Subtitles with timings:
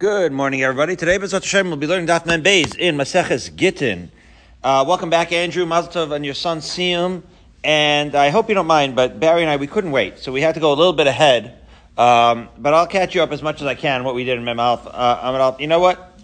[0.00, 0.96] Good morning, everybody.
[0.96, 4.10] Today, Bezrat Hashem, we'll be learning Daf Mem Beis in Maseches Gittin.
[4.60, 7.22] Uh, welcome back, Andrew, Mazel Tov, and your son Siyum.
[7.62, 10.40] And I hope you don't mind, but Barry and I, we couldn't wait, so we
[10.40, 11.60] had to go a little bit ahead.
[11.96, 14.44] Um, but I'll catch you up as much as I can, what we did in
[14.44, 14.84] Mem Aleph.
[14.84, 16.20] Uh, you know what?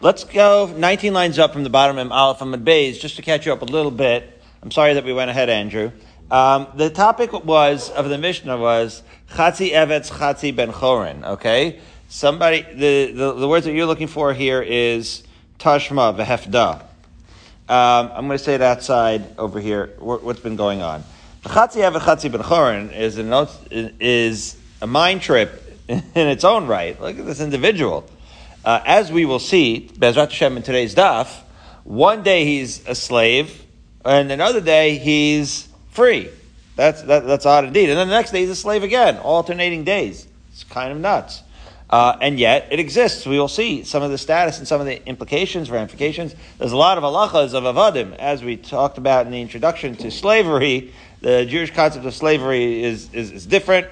[0.00, 3.46] Let's go 19 lines up from the bottom of Mem Aleph Beis, just to catch
[3.46, 4.42] you up a little bit.
[4.64, 5.92] I'm sorry that we went ahead, Andrew.
[6.28, 11.78] Um, the topic was, of the Mishnah was, Chatzi Eved Chatzi Ben Chorin, okay?
[12.12, 15.22] Somebody, the, the, the, words that you're looking for here is
[15.58, 16.82] tashma v'hefda.
[17.70, 19.94] Um, I'm going to say it outside over here.
[19.98, 21.04] What's been going on?
[21.42, 27.00] The chatzi chatzi ben chorin is a, is a mind trip in its own right.
[27.00, 28.04] Look at this individual.
[28.62, 31.40] Uh, as we will see, Bezrat Hashem in today's daf,
[31.84, 33.64] one day he's a slave,
[34.04, 36.28] and another day he's free.
[36.76, 37.88] That's, that, that's odd indeed.
[37.88, 40.26] And then the next day he's a slave again, alternating days.
[40.52, 41.42] It's kind of nuts.
[41.92, 43.26] Uh, and yet it exists.
[43.26, 46.34] We will see some of the status and some of the implications, ramifications.
[46.56, 50.10] There's a lot of halachas of avadim, as we talked about in the introduction to
[50.10, 50.94] slavery.
[51.20, 53.88] The Jewish concept of slavery is is, is different,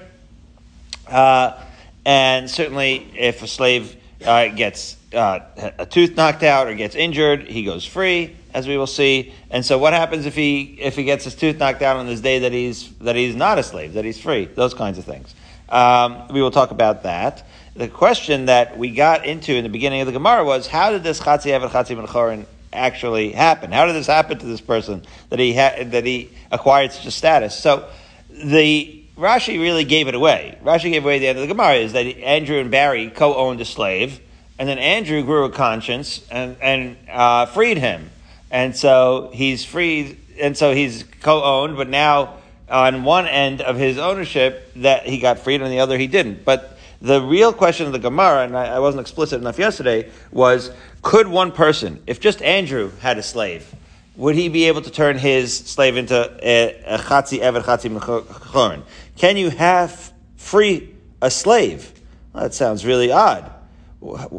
[1.07, 1.61] uh,
[2.03, 5.41] and certainly if a slave uh, gets uh,
[5.77, 9.31] a tooth knocked out or gets injured, he goes free, as we will see.
[9.51, 12.21] And so, what happens if he if he gets his tooth knocked out on this
[12.21, 14.45] day that he's that he's not a slave, that he's free?
[14.45, 15.35] Those kinds of things.
[15.71, 17.43] Um, we will talk about that
[17.75, 21.03] the question that we got into in the beginning of the Gemara was, how did
[21.03, 23.71] this Chatzi Evad Chatzi Ben actually happen?
[23.71, 27.11] How did this happen to this person that he had, that he acquired such a
[27.11, 27.57] status?
[27.57, 27.87] So
[28.29, 30.57] the Rashi really gave it away.
[30.63, 33.65] Rashi gave away the end of the Gemara is that Andrew and Barry co-owned a
[33.65, 34.19] slave,
[34.59, 38.09] and then Andrew grew a conscience and, and uh, freed him,
[38.49, 42.40] and so he's freed, and so he's co-owned, but now
[42.71, 46.07] on one end of his ownership that he got freed, and on the other he
[46.07, 46.45] didn't.
[46.45, 50.71] But the real question of the Gemara, and I, I wasn't explicit enough yesterday, was
[51.01, 53.73] could one person, if just Andrew had a slave,
[54.15, 58.83] would he be able to turn his slave into a, a chatzi eved chatzi mechorin?
[59.17, 61.91] Can you have free a slave?
[62.33, 63.51] Well, that sounds really odd.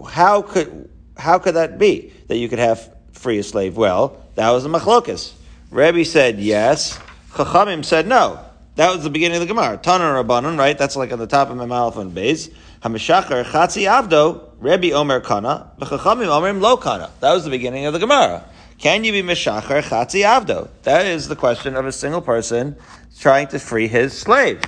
[0.09, 3.77] How could how could that be that you could have free a slave?
[3.77, 5.33] Well, that was a machlokas.
[5.71, 6.99] Rebbe said yes.
[7.32, 8.44] Chachamim said no.
[8.76, 9.76] That was the beginning of the Gemara.
[9.76, 10.76] Tana Rabbanon, right?
[10.76, 12.48] That's like on the top of my mouth on base.
[12.82, 17.10] Hamishachar Chatzi Avdo, Rebbe Omer Kana, V'chachamim Omerim Lo Kana.
[17.20, 18.44] That was the beginning of the Gemara.
[18.78, 20.69] Can you be Mishachar Chatzi Avdo?
[20.82, 22.76] That is the question of a single person
[23.19, 24.60] trying to free his slave.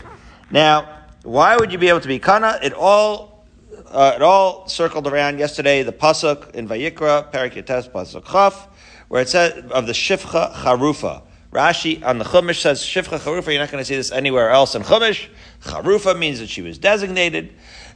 [0.51, 0.89] Now,
[1.23, 2.59] why would you be able to be Kana?
[2.63, 3.45] It all,
[3.89, 8.69] uh, it all circled around yesterday, the Pasuk in Vayikra, Perek Yud Tes Pasuk Chaf,
[9.09, 11.23] where it said of the Shifcha Charufa.
[11.55, 13.53] Rashi on the Chumash says Shifcha Charufa.
[13.53, 15.29] You're not going to see this anywhere else in Chumash.
[15.63, 17.55] Charufa means that she was designated,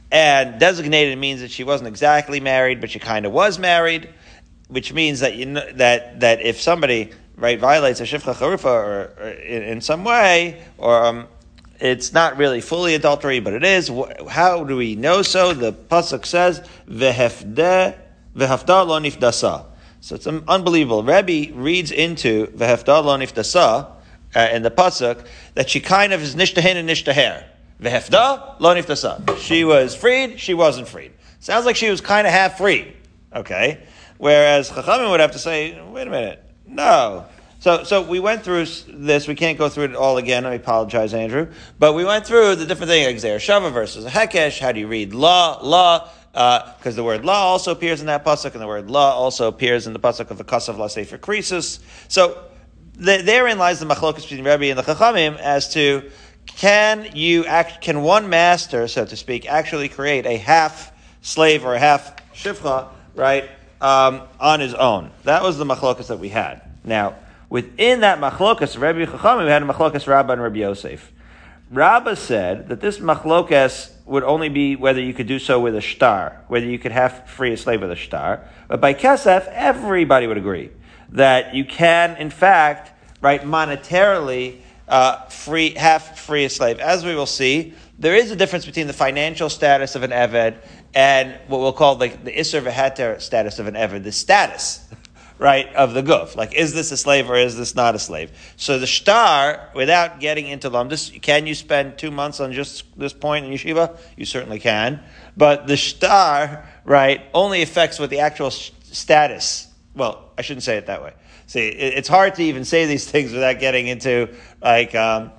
[0.09, 4.07] and designated means that she wasn't exactly married, but she kind of was married,
[4.69, 9.13] which means that you know, that that if somebody right violates a Shifcha Charufa or,
[9.19, 11.27] or in, in, some way, or um,
[11.81, 13.91] it's not really fully adultery, but it is.
[14.29, 15.53] How do we know so?
[15.53, 17.97] The pasuk says vehefde
[18.37, 19.65] vehafda lo nifdasa.
[20.01, 21.03] So it's unbelievable.
[21.03, 23.91] Rabbi reads into Vehefda lo niftasa
[24.35, 27.43] uh, in the pasuk that she kind of is nishtahin and nishtaher.
[27.81, 29.37] Vehefda lo niftasa.
[29.37, 30.39] She was freed.
[30.39, 31.11] She wasn't freed.
[31.39, 32.93] Sounds like she was kind of half free.
[33.33, 33.83] Okay.
[34.17, 37.25] Whereas Chachamim would have to say, wait a minute, no.
[37.59, 39.27] So, so we went through this.
[39.27, 40.45] We can't go through it all again.
[40.45, 41.51] I apologize, Andrew.
[41.77, 43.23] But we went through the different things.
[43.23, 44.59] Xer Shava versus Hekesh.
[44.59, 45.59] How do you read law?
[45.61, 49.11] Law because uh, the word la also appears in that pasuk, and the word la
[49.11, 51.79] also appears in the pasuk of the kasav la sefer krisus.
[52.07, 52.43] So
[52.93, 56.09] the, therein lies the machlokas between Rabbi and the Chachamim as to
[56.45, 60.91] can you act, can one master, so to speak, actually create a half
[61.21, 63.49] slave or a half shifcha, right,
[63.81, 65.11] um, on his own?
[65.23, 66.61] That was the machlokas that we had.
[66.83, 67.15] Now,
[67.49, 71.11] within that machlokas, Rabbi Chachamim we had a machlokas Rabbah and Rabbi Yosef.
[71.71, 75.81] Rabbah said that this machlokas would only be whether you could do so with a
[75.81, 78.43] star, whether you could have free a slave with a star.
[78.67, 80.71] But by kesef, everybody would agree
[81.09, 82.91] that you can, in fact,
[83.21, 86.79] right, monetarily uh, free have free a slave.
[86.79, 90.57] As we will see, there is a difference between the financial status of an eved
[90.95, 94.87] and what we'll call like the isser v'heter status of an eved, the status
[95.39, 96.35] right, of the guf.
[96.35, 98.31] Like, is this a slave or is this not a slave?
[98.57, 103.13] So the star, without getting into lumdus, can you spend two months on just this
[103.13, 103.97] point in yeshiva?
[104.17, 105.01] You certainly can.
[105.35, 109.67] But the star, right, only affects what the actual status.
[109.95, 111.13] Well, I shouldn't say it that way.
[111.47, 115.31] See, it's hard to even say these things without getting into like um,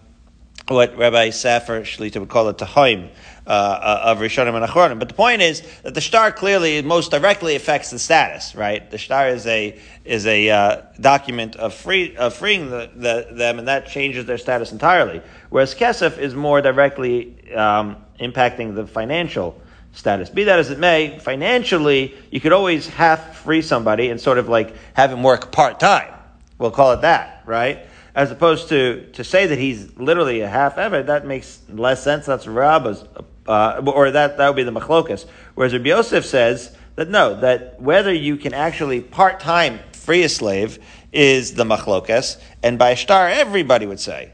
[0.67, 3.11] what Rabbi Safar Shlita would call it tahoim,
[3.47, 4.99] uh, of Rishonim and Achronim.
[4.99, 8.91] But the point is that the star clearly most directly affects the status, right?
[8.91, 13.59] The star is a is a uh, document of free of freeing the, the, them,
[13.59, 15.23] and that changes their status entirely.
[15.51, 19.61] Whereas kesef is more directly um, impacting the financial
[19.93, 20.31] status.
[20.31, 24.49] Be that as it may, financially, you could always half free somebody and sort of
[24.49, 26.15] like have him work part time.
[26.59, 27.87] We'll call it that, right?
[28.15, 32.27] As opposed to to say that he's literally a half ever, that makes less sense.
[32.27, 33.05] That's Rabba's,
[33.51, 35.27] uh, or that that would be the machlokas.
[35.55, 40.29] Whereas Rabbi Yosef says that no, that whether you can actually part time free a
[40.29, 40.79] slave
[41.13, 44.33] is the machlokas, and by star everybody would say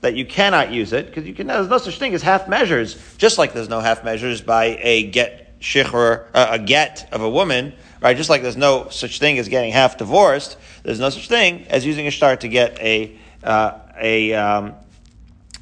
[0.00, 1.46] that you cannot use it because you can.
[1.46, 2.96] There's no such thing as half measures.
[3.16, 7.30] Just like there's no half measures by a get shikhr, uh, a get of a
[7.30, 8.16] woman, right?
[8.16, 10.56] Just like there's no such thing as getting half divorced.
[10.82, 14.74] There's no such thing as using a star to get a uh, a um,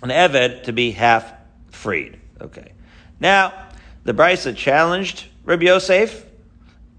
[0.02, 1.32] an eved to be half
[1.70, 2.18] freed.
[2.40, 2.72] Okay.
[3.20, 3.52] Now
[4.04, 6.24] the Brisa challenged Rabbi Yosef,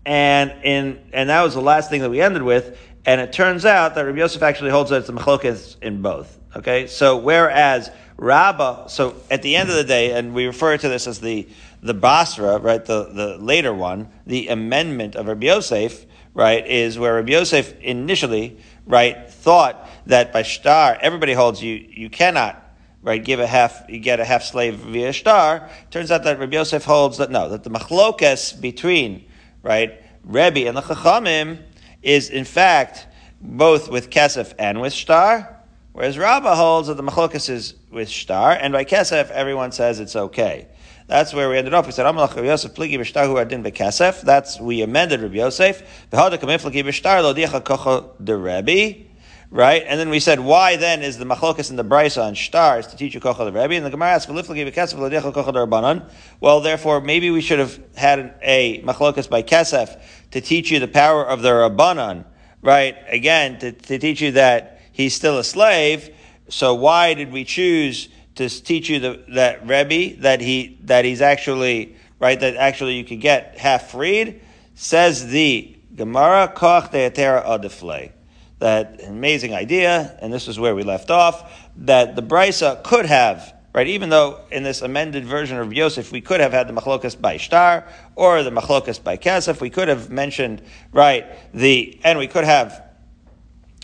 [0.05, 2.79] and in and that was the last thing that we ended with.
[3.05, 6.37] And it turns out that Rabbi Yosef actually holds that it's a machlokas in both.
[6.55, 10.89] Okay, so whereas Rabbah, so at the end of the day, and we refer to
[10.89, 11.47] this as the
[11.81, 17.15] the Basra, right, the, the later one, the amendment of Rabbi Yosef, right, is where
[17.15, 22.61] Rabbi Yosef initially, right, thought that by star, everybody holds you, you cannot,
[23.07, 25.69] right, give a half, you get a half slave via star.
[25.91, 29.25] Turns out that Rabbi Yosef holds that no, that the machlokas between,
[29.63, 31.59] right, Rebbe and the Chachamim
[32.01, 33.07] is in fact
[33.39, 35.53] both with kesef and with star,
[35.93, 40.15] Whereas Rabbah holds that the machlokas is with star, and by kesef everyone says it's
[40.15, 40.67] okay.
[41.07, 41.87] That's where we ended up.
[41.87, 44.21] We said, Amalach Rabbi Yosef pligi b'shtar adin b'kesef.
[44.21, 45.81] That's, we amended Rabbi Yosef.
[46.11, 49.06] V'hada kamif pligi b'shtar lo dicha kocho de Rebbe.
[49.49, 49.83] Right?
[49.87, 52.97] And then we said, why then is the machlokas and the brisa on stars to
[52.97, 53.75] teach you kocha the Rebbe?
[53.75, 56.09] And the Gemara asks, "V'liflagi b'kesef lo dicha kocha de Rabbanan."
[56.41, 60.01] Well, therefore, maybe we should have had a machlokas by kesef
[60.31, 62.25] to teach you the power of the Rabbanan.
[62.61, 62.97] Right?
[63.07, 66.13] Again, to, to teach you that he's still a slave.
[66.49, 71.21] So why did we choose to teach you the, that Rebbe that he that he's
[71.21, 74.41] actually right that actually you could get half freed?
[74.75, 78.11] Says the Gemara Koch Deatera Adifle.
[78.59, 81.69] That amazing idea, and this is where we left off.
[81.77, 83.89] That the brisa could have right?
[83.89, 87.37] Even though in this amended version of Yosef, we could have had the machlokas by
[87.37, 92.43] shtar or the machlokas by kesef, we could have mentioned, right, the, and we could
[92.43, 92.83] have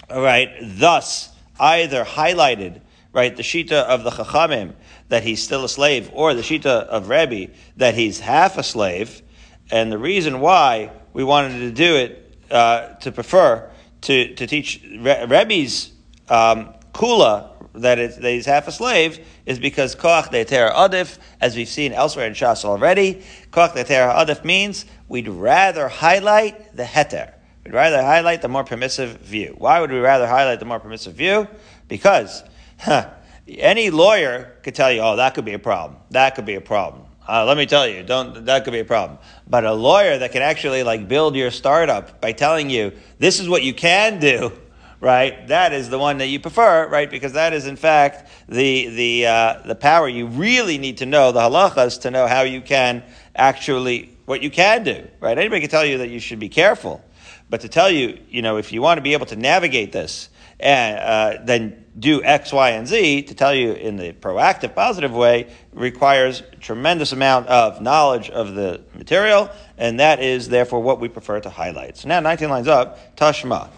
[0.09, 1.29] right, thus
[1.59, 2.81] either highlighted,
[3.11, 4.73] right, the shita of the chachamim
[5.09, 9.21] that he's still a slave, or the shita of Rebbe that he's half a slave,
[9.69, 13.69] and the reason why we wanted to do it, uh, to prefer
[14.03, 15.91] to, to teach Re- Rebbe's
[16.29, 21.67] um, kula that, that he's half a slave is because koach de'ter adif, as we've
[21.67, 27.33] seen elsewhere in Shas already, koach de'ter adif means we'd rather highlight the heter.
[27.63, 29.55] We'd rather highlight the more permissive view.
[29.57, 31.47] Why would we rather highlight the more permissive view?
[31.88, 32.44] Because
[32.79, 33.09] huh,
[33.47, 35.99] any lawyer could tell you, oh, that could be a problem.
[36.11, 37.02] That could be a problem.
[37.27, 39.17] Uh, let me tell you, don't, that could be a problem.
[39.47, 43.47] But a lawyer that can actually like build your startup by telling you, this is
[43.47, 44.51] what you can do,
[44.99, 45.47] right?
[45.47, 47.09] That is the one that you prefer, right?
[47.09, 51.31] Because that is in fact the, the, uh, the power you really need to know,
[51.31, 53.03] the halachas, to know how you can
[53.35, 55.37] actually, what you can do, right?
[55.37, 57.01] Anybody can tell you that you should be careful.
[57.49, 60.27] But to tell you, you know, if you want to be able to navigate this,
[60.60, 65.14] and uh, then do X, Y, and Z, to tell you in the proactive, positive
[65.14, 71.07] way, requires tremendous amount of knowledge of the material, and that is therefore what we
[71.07, 71.98] prefer to highlight.
[71.98, 73.69] So now 19 lines up, Tashma.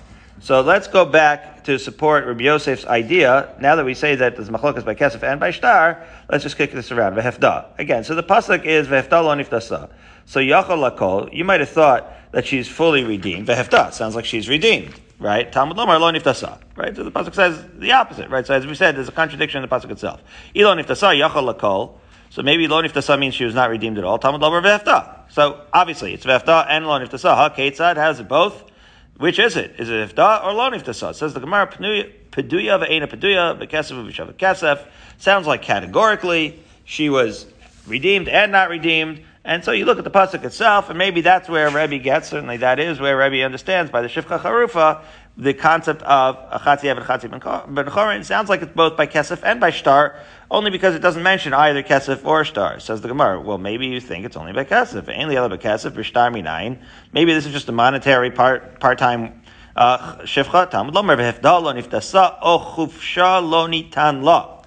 [0.41, 3.55] So let's go back to support Rabbi Yosef's idea.
[3.59, 6.57] Now that we say that the there's machlokas by kesef and by shtar, let's just
[6.57, 7.15] kick this around.
[7.15, 7.79] Vehefda.
[7.79, 9.89] Again, so the pasuk is vehefda lo niftasa.
[10.25, 13.47] So yachol lakol, you might have thought that she's fully redeemed.
[13.47, 15.51] Vehefta sounds like she's redeemed, right?
[15.51, 16.95] Talmud lomar lo niftasa, right?
[16.95, 18.45] So the pasuk says the opposite, right?
[18.45, 20.21] So as we said, there's a contradiction in the pasuk itself.
[20.53, 21.97] Ilo niftasa yachol lakol.
[22.29, 24.17] So maybe lo niftasa means she was not redeemed at all.
[24.17, 25.31] Talmud lomar vehefta.
[25.31, 27.35] So obviously it's vehefta and lo niftasa.
[27.35, 28.71] Ha ketzad has it both.
[29.17, 29.75] Which is it?
[29.77, 31.11] Is it ifta or lo niftasa?
[31.11, 34.85] It says the Gemara peduya ve'ena peduya v'kesef v'shav kesef.
[35.17, 37.45] Sounds like categorically she was
[37.87, 39.23] redeemed and not redeemed.
[39.45, 42.29] And so you look at the pasuk itself, and maybe that's where Rebbe gets.
[42.29, 45.03] Certainly, that is where Rebbe understands by the Shifcha Charufa
[45.37, 48.25] the concept of Achatzi Eved Achatzi Ben Chorin.
[48.25, 50.15] Sounds like it's both by Kesef and by Shtar,
[50.49, 52.79] only because it doesn't mention either Kesef or Shtar.
[52.79, 53.39] Says the Gemara.
[53.39, 55.07] Well, maybe you think it's only by Kesef.
[55.09, 56.79] Ain't other by Kesef or Shtar Minayin.
[57.11, 59.43] Maybe this is just a monetary part part time.
[59.75, 64.63] Uh, Shifcha Talmud Lomer v'hefda lo niftasa o chufsha lo nitan la.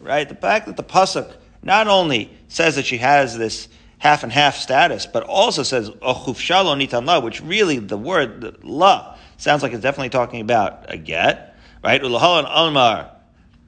[0.00, 3.68] Right, the fact that the pasuk not only says that she has this
[4.02, 9.16] half and half status, but also says ochufshalo nitan la, which really the word la
[9.36, 12.02] sounds like it's definitely talking about a get, right?
[12.02, 13.10] Ulahalan almar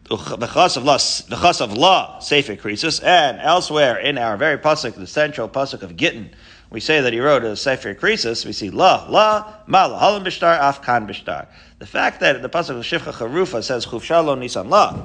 [0.09, 5.83] the chas of law, Sefer Krisus, and elsewhere in our very pasuk, the central pasuk
[5.83, 6.31] of Gittin,
[6.69, 10.25] we say that he wrote a Sefer Krisus, we see la, la, ma, la, halam
[10.25, 11.47] bishtar, afkan bishtar.
[11.79, 15.01] The fact that the pasuk of Shifcha Charufa says chufshalo nisan la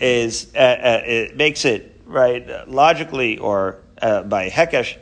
[0.00, 4.96] is, uh, uh, it makes it, right, logically or uh, by Hekesh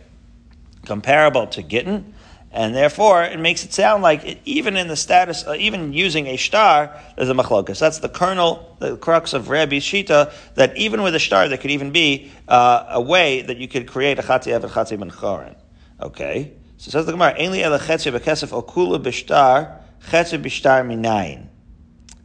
[0.85, 2.15] comparable to Gittin,
[2.55, 6.29] and therefore, it makes it sound like it, even in the status, uh, even using
[6.29, 7.81] a star, there's a machlokas.
[7.81, 11.73] That's the kernel, the crux of Rabbi Shita, that even with a star, there could
[11.73, 15.57] even be uh, a way that you could create a chati ev chati ben chorin.
[16.01, 16.53] Okay?
[16.77, 21.49] So says the Gemara, Ainli el chetzi bekesef okula b'shtar, chetzi b'shtar minayin.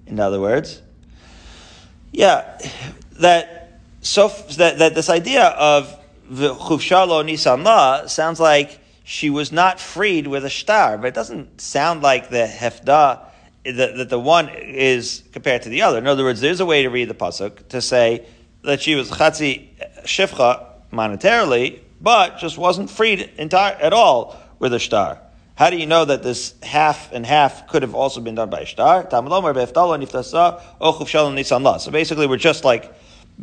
[0.06, 0.84] In other words,
[2.12, 2.60] yeah,
[3.20, 5.99] that, so, that, that this idea of
[6.30, 11.14] the chufshalo nisan la sounds like she was not freed with a star, but it
[11.16, 13.26] doesn't sound like the hefda
[13.66, 15.98] that, that the one is compared to the other.
[15.98, 18.28] In other words, there's a way to read the pasuk to say
[18.64, 19.70] that she was chatzi
[20.04, 25.20] shifcha monetarily, but just wasn't freed entire, at all with a star.
[25.56, 28.62] How do you know that this half and half could have also been done by
[28.62, 29.06] a star?
[29.10, 29.22] So
[31.92, 32.94] basically, we're just like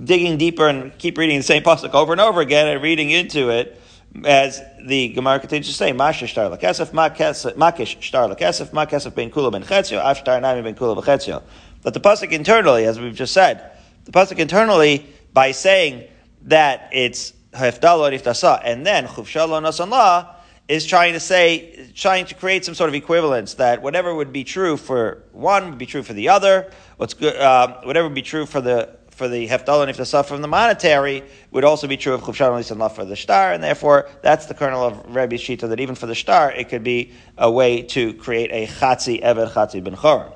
[0.03, 3.51] digging deeper and keep reading the same pasuk over and over again and reading into
[3.51, 3.81] it
[4.25, 9.53] as the Gemara continues to say, Masha shtar lakesef, makish shtar lakesef, makesef ben kula
[9.53, 11.43] ben chetzio, af shtar nami ben kula b'chetzio.
[11.83, 13.73] But the pasuk internally, as we've just said,
[14.05, 16.05] the pasuk internally, by saying
[16.43, 20.35] that it's hefdalo niftasa, and then chufshalo nasanla,
[20.69, 24.43] is trying to say, trying to create some sort of equivalence that whatever would be
[24.43, 26.73] true for one would be true for the other.
[26.97, 30.43] What's good, uh, whatever would be true for the for the heftal and iftasah from
[30.43, 34.45] the monetary would also be true of chufshan and for the star, and therefore that's
[34.45, 37.81] the kernel of Rabbi Shita that even for the star it could be a way
[37.83, 40.31] to create a chatzi eved chatzi ben choron.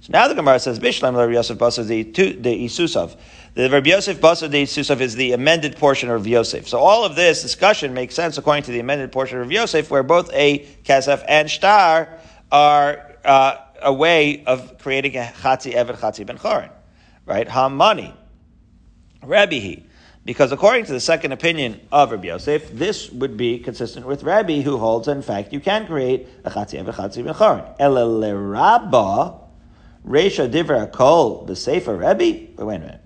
[0.00, 3.16] So now the Gemara says Bishlam Rabbi Yosef Basar the the Isusav.
[3.52, 6.66] The Rabbi Yosef Basar the Isusav is the amended portion of Yosef.
[6.68, 10.02] So all of this discussion makes sense according to the amended portion of Yosef, where
[10.02, 12.18] both a kasef and star
[12.50, 16.70] are uh, a way of creating a chatzi eved chatzi ben choron
[17.26, 17.48] right?
[17.48, 18.14] Hamani,
[19.22, 19.76] Rabbi
[20.24, 24.60] Because according to the second opinion of Rabbi Yosef, this would be consistent with Rabbi,
[24.60, 27.78] who holds, in fact, you can create a chatzi and a chatzi b'chorin.
[27.78, 29.40] Elelerabba,
[30.06, 32.46] Reisha divra kol b'sefer Rabbi.
[32.56, 33.00] But wait a minute.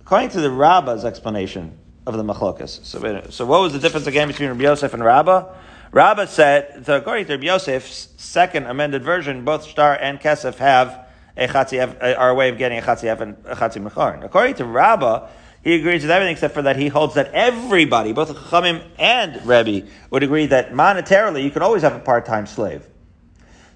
[0.00, 4.26] According to the Rabbah's explanation of the machlokas, so, so what was the difference again
[4.26, 5.54] between Rabbi Yosef and Rabbah?
[5.92, 11.06] Rabbah said, so according to Rabbi Yosef's second amended version, both Star and Kesef have
[11.36, 14.24] a chatzi, our way of getting a chatzi and a chatzi mecharin.
[14.24, 15.28] According to Rabbah,
[15.62, 19.86] he agrees with everything except for that he holds that everybody, both Chachamim and Rebbe,
[20.10, 22.88] would agree that monetarily you can always have a part-time slave.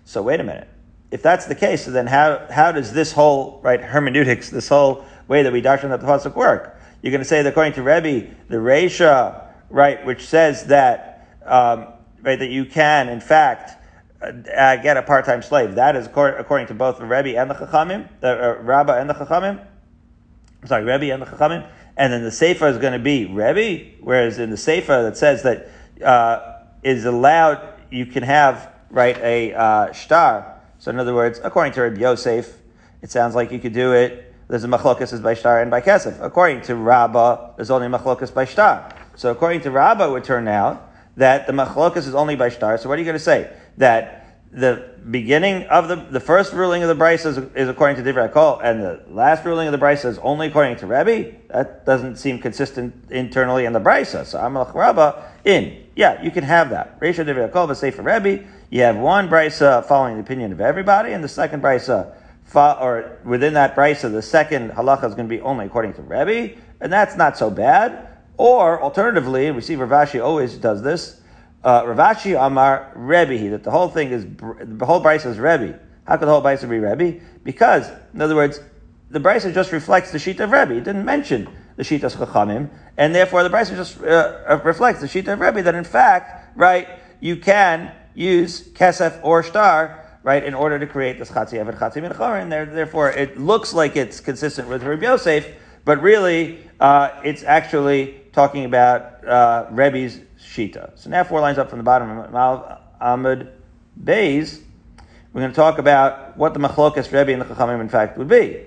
[0.04, 0.68] So wait a minute.
[1.12, 5.04] If that's the case, so then how, how does this whole, right, hermeneutics, this whole
[5.28, 6.80] way that we doctrine that the Pasuk work?
[7.02, 11.86] You're going to say that according to Rebbe, the Resha, right, which says that, um,
[12.22, 13.80] right, that you can, in fact,
[14.22, 15.74] uh, get a part-time slave.
[15.74, 19.14] That is according to both the Rebbe and the Chachamim, the uh, Rabbah and the
[19.14, 19.64] Chachamim.
[20.62, 21.68] I'm sorry, Rebbe and the Chachamim.
[21.96, 25.42] And then the Sefer is going to be Rebbe, whereas in the Sefer that says
[25.42, 25.68] that
[26.04, 30.60] uh, is allowed, you can have right a uh, star.
[30.78, 32.58] So in other words, according to Rebbe Yosef,
[33.02, 34.34] it sounds like you could do it.
[34.48, 36.22] There's a machlokas is by star and by kesef.
[36.22, 38.94] According to Rabbah, there's only machlokas by star.
[39.16, 42.78] So according to Rabbah, it would turn out that the machlokas is only by star.
[42.78, 43.52] So what are you going to say?
[43.78, 48.12] That the beginning of the the first ruling of the Brisa is, is according to
[48.12, 51.36] Divrei Kol, and the last ruling of the Brisa is only according to Rebbe.
[51.48, 54.24] That doesn't seem consistent internally in the Brisa.
[54.24, 55.84] So Amalach Rabba in.
[55.94, 57.00] Yeah, you can have that.
[57.00, 61.12] Reisha Divrei Kol, for Rebbe, you have one Brisa uh, following the opinion of everybody,
[61.12, 62.14] and the second Brisa,
[62.54, 66.02] uh, or within that Brisa, the second halacha is going to be only according to
[66.02, 68.08] Rebbe, and that's not so bad.
[68.36, 71.20] Or alternatively, we see Rav Ashi always does this
[71.64, 74.26] uh, Rav Ashi Amar Rebbe, that the whole thing is,
[74.78, 75.78] the whole Brisa is Rebbe.
[76.04, 77.20] How could the whole Brisa be Rebbe?
[77.42, 78.60] Because, in other words,
[79.10, 80.76] the Brisa just reflects the sheet of Rebbe.
[80.76, 84.04] It didn't mention the sheet of Chachamim, and therefore the Brisa just uh,
[84.48, 86.88] uh, reflects the sheet of Rebbe that in fact, right,
[87.20, 92.42] you can use Kesef or Star, right, in order to create this Chatzi Eved Chatzi
[92.42, 95.46] and therefore it looks like it's consistent with Rabbi Yosef,
[95.84, 100.98] but really, uh, it's actually talking about uh, Rebbe's Shita.
[100.98, 103.50] So now four lines up from the bottom of Amud
[104.02, 104.60] Beis,
[105.32, 108.28] we're going to talk about what the machlokas Rebbe and the Chachamim in fact would
[108.28, 108.62] be.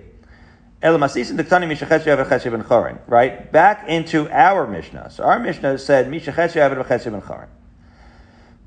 [3.07, 3.51] Right?
[3.51, 5.09] Back into our Mishnah.
[5.09, 6.09] So our Mishnah said,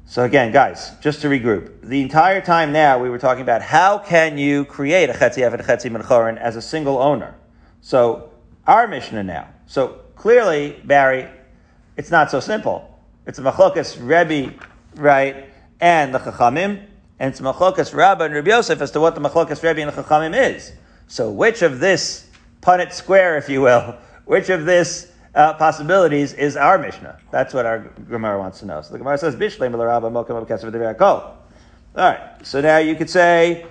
[0.04, 1.88] So again, guys, just to regroup.
[1.88, 6.38] The entire time now we were talking about how can you create a Chetzi Eved
[6.38, 7.34] as a single owner.
[7.80, 8.30] So
[8.66, 9.48] our Mishnah now.
[9.66, 11.30] So clearly, Barry,
[11.96, 12.91] it's not so simple.
[13.24, 14.52] It's a Machlokas Rebbe,
[14.96, 15.48] right,
[15.80, 16.84] and the Chachamim,
[17.20, 20.02] and it's Machlokas Rabbah and Rabbi Yosef as to what the Machlokas Rebbe and the
[20.02, 20.72] Chachamim is.
[21.06, 22.28] So which of this
[22.62, 27.20] Punnett square, if you will, which of this uh, possibilities is our Mishnah?
[27.30, 27.78] That's what our
[28.10, 28.82] Gemara wants to know.
[28.82, 29.72] So the Gemara says, Bishlem
[31.14, 31.38] All
[31.94, 33.66] right, so now you could say,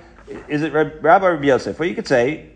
[0.48, 1.78] is it Rabba or Rabbi Yosef?
[1.78, 2.52] Well, you could say,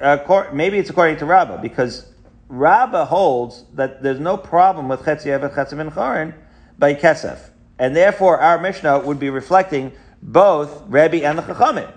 [0.00, 2.12] uh, maybe it's according to Rabba, because
[2.48, 6.34] Rabba holds that there's no problem with Chetzi Evet Chetzi Chorin
[6.78, 7.50] by Kesef.
[7.78, 11.92] And therefore, our Mishnah would be reflecting both Rebbe and the Chachamim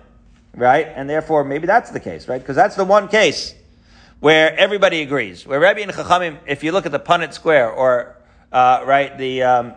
[0.55, 0.87] right?
[0.95, 2.41] And therefore, maybe that's the case, right?
[2.41, 3.55] Because that's the one case
[4.19, 5.45] where everybody agrees.
[5.45, 8.17] Where Rabbi and Chachamim, if you look at the Punnett Square, or
[8.51, 9.73] uh, right, the um,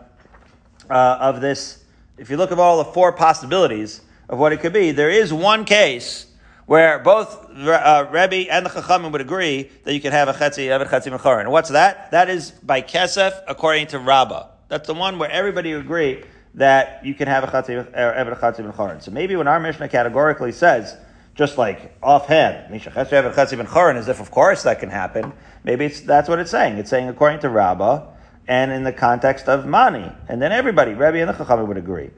[0.90, 1.82] uh, of this,
[2.18, 5.32] if you look at all the four possibilities of what it could be, there is
[5.32, 6.26] one case
[6.66, 10.68] where both uh, Rebbe and the Chachamim would agree that you can have a chetzi,
[10.68, 11.42] evet chetzi mechorin.
[11.42, 12.11] And what's that?
[12.11, 14.49] That is by kesef according to Rabbah.
[14.68, 18.73] That's the one where everybody would agree that you can have a chatzim eved chatzim
[18.75, 19.02] chorin.
[19.02, 20.97] So maybe when our Mishnah categorically says,
[21.35, 25.33] just like offhand, misha chatzim chatzim chorin, as if of course that can happen.
[25.64, 26.78] Maybe that's what it's saying.
[26.78, 28.06] It's saying according to Rabbah
[28.47, 32.11] and in the context of mani, and then everybody, Rebbe and the Chachamim would agree.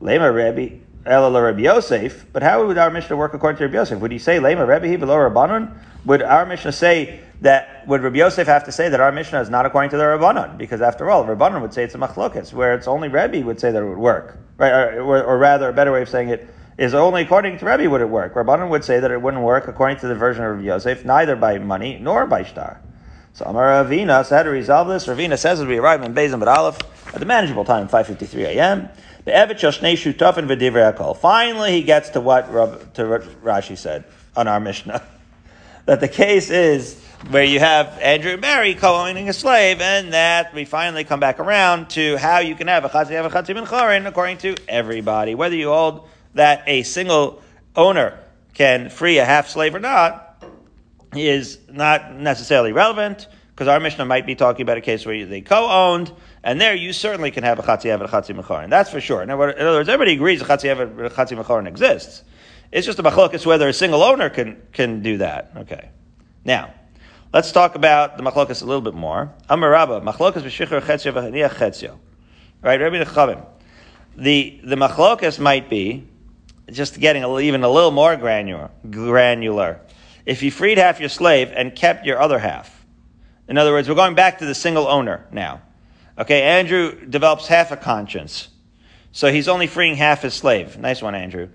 [0.00, 0.84] Lema Rebbe.
[1.04, 4.00] Rabbi Yosef, but how would our Mishnah work according to Rabbi Yosef?
[4.00, 5.74] Would he say Lema Rebbe below Rabbanon?
[6.04, 9.50] Would our Mishnah say that would Rabbi Yosef have to say that our Mishnah is
[9.50, 10.58] not according to the Rabbanon?
[10.58, 13.70] Because after all, Rabbanon would say it's a machlokas, where it's only Rebbe would say
[13.70, 14.94] that it would work, right?
[14.94, 18.00] Or, or, rather, a better way of saying it is only according to Rebbe would
[18.00, 18.34] it work.
[18.34, 21.36] Rabbanon would say that it wouldn't work according to the version of Rabbi Yosef, neither
[21.36, 22.80] by money nor by shtar.
[23.32, 25.06] So Amar Ravina, so how to resolve this?
[25.06, 26.78] Ravina says as we arrive in Bezim but Aleph
[27.14, 28.88] at the manageable time, 5.53 a.m.,
[31.20, 32.46] Finally, he gets to what
[32.94, 33.02] to
[33.42, 34.04] Rashi said
[34.36, 35.02] on our Mishnah.
[35.86, 40.54] that the case is where you have Andrew and Mary co-owning a slave, and that
[40.54, 43.54] we finally come back around to how you can have a chatzi have a chatzi
[43.54, 47.42] ben chorin according to everybody, whether you hold that a single
[47.76, 48.18] owner
[48.54, 50.44] can free a half slave or not
[51.14, 53.26] is not necessarily relevant
[53.60, 56.10] because our Mishnah might be talking about a case where they co-owned,
[56.42, 58.70] and there you certainly can have a chatzi have a chatzi mechorin.
[58.70, 59.20] That's for sure.
[59.20, 62.22] In other words, everybody agrees a chatzi have a chatzi exists.
[62.72, 65.52] It's just a machlokas whether a single owner can can do that.
[65.58, 65.90] Okay.
[66.42, 66.72] Now,
[67.34, 69.32] Let's talk about the machlokas a little bit more.
[69.50, 71.98] Amar Rabba, machlokas b'shichur chetzio v'haniyach chetzio.
[72.62, 73.44] Right, Rabbi Nechavim.
[74.16, 76.08] The, the machlokas might be,
[76.72, 79.82] just getting a, even a little more granular, granular.
[80.24, 82.79] If you freed half your slave and kept your other half.
[83.50, 85.60] In other words, we're going back to the single owner now.
[86.16, 88.48] Okay, Andrew develops half a conscience.
[89.10, 90.78] So he's only freeing half his slave.
[90.78, 91.48] Nice one, Andrew.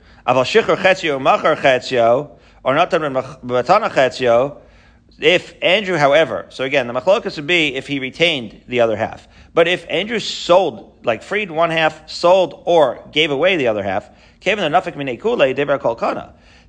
[5.18, 9.26] If Andrew, however, so again, the machlokas would be if he retained the other half.
[9.54, 14.10] But if Andrew sold, like freed one half, sold, or gave away the other half,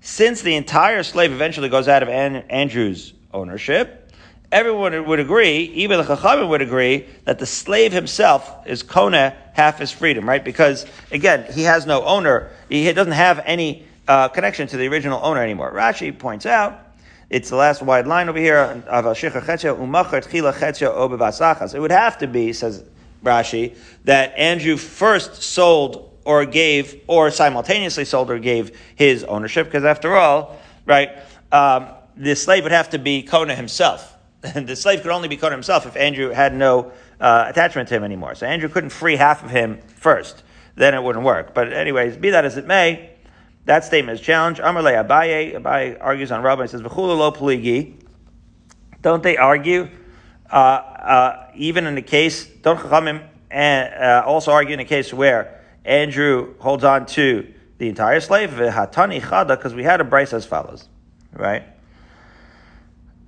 [0.01, 4.06] since the entire slave eventually goes out of Andrew's ownership,
[4.53, 9.79] everyone would agree, even the Chachamim would agree, that the slave himself is Kona half
[9.79, 10.45] his freedom, right?
[10.45, 15.21] Because, again, he has no owner, he doesn't have any uh, connection to the original
[15.23, 15.73] owner anymore.
[15.73, 16.87] Rashi points out
[17.29, 18.83] it's the last wide line over here.
[21.75, 22.85] It would have to be, says
[23.25, 29.85] Rashi, that Andrew first sold or gave, or simultaneously sold or gave his ownership, because
[29.85, 31.19] after all, right,
[31.51, 34.16] um, the slave would have to be Kona himself.
[34.55, 38.05] The slave could only be Kona himself if Andrew had no uh, attachment to him
[38.05, 38.35] anymore.
[38.35, 40.43] So Andrew couldn't free half of him first.
[40.75, 41.55] Then it wouldn't work.
[41.55, 43.11] But anyways, be that as it may,
[43.65, 44.61] that statement is challenged.
[44.61, 47.95] Amarle Abaye, Abaye argues on Rabbi and says, lo pligi.
[49.03, 49.89] Don't they argue,
[50.51, 55.61] uh, uh, even in the case, don't Chachamim uh, also argue in a case where
[55.85, 60.89] Andrew holds on to the entire slave, because we had a brace as follows,
[61.33, 61.65] right?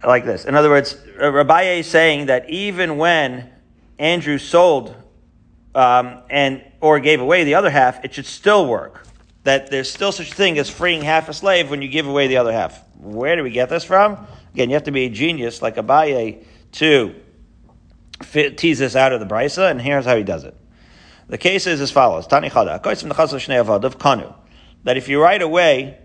[0.05, 0.45] Like this.
[0.45, 3.51] In other words, Rabbi is saying that even when
[3.99, 4.95] Andrew sold
[5.75, 9.07] um, and or gave away the other half, it should still work
[9.45, 12.27] that there's still such a thing as freeing half a slave when you give away
[12.29, 12.85] the other half.
[12.99, 14.27] Where do we get this from?
[14.53, 17.15] Again, you have to be a genius like Abaye to
[18.23, 20.55] fit, tease this out of the brisa, and here's how he does it.
[21.29, 22.75] The case is as follows: Tani Chada,
[23.85, 24.35] of Kanu,
[24.85, 25.99] that if you right away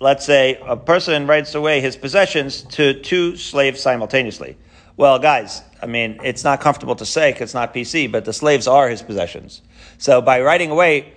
[0.00, 4.56] let's say a person writes away his possessions to two slaves simultaneously.
[4.96, 8.32] Well, guys, I mean, it's not comfortable to say because it's not PC, but the
[8.32, 9.60] slaves are his possessions.
[9.98, 11.12] So by writing away,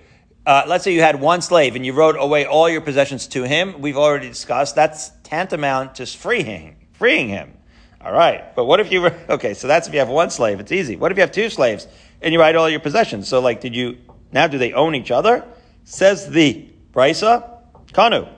[0.46, 3.44] uh, let's say you had one slave and you wrote away all your possessions to
[3.44, 7.54] him, we've already discussed, that's tantamount to freeing, freeing him.
[8.02, 8.54] All right.
[8.54, 10.96] But what if you, okay, so that's if you have one slave, it's easy.
[10.96, 11.88] What if you have two slaves
[12.20, 13.28] and you write all your possessions?
[13.28, 13.96] So like, did you,
[14.30, 15.42] now do they own each other?
[15.84, 17.50] Says the Brisa,
[17.92, 18.28] Kanu.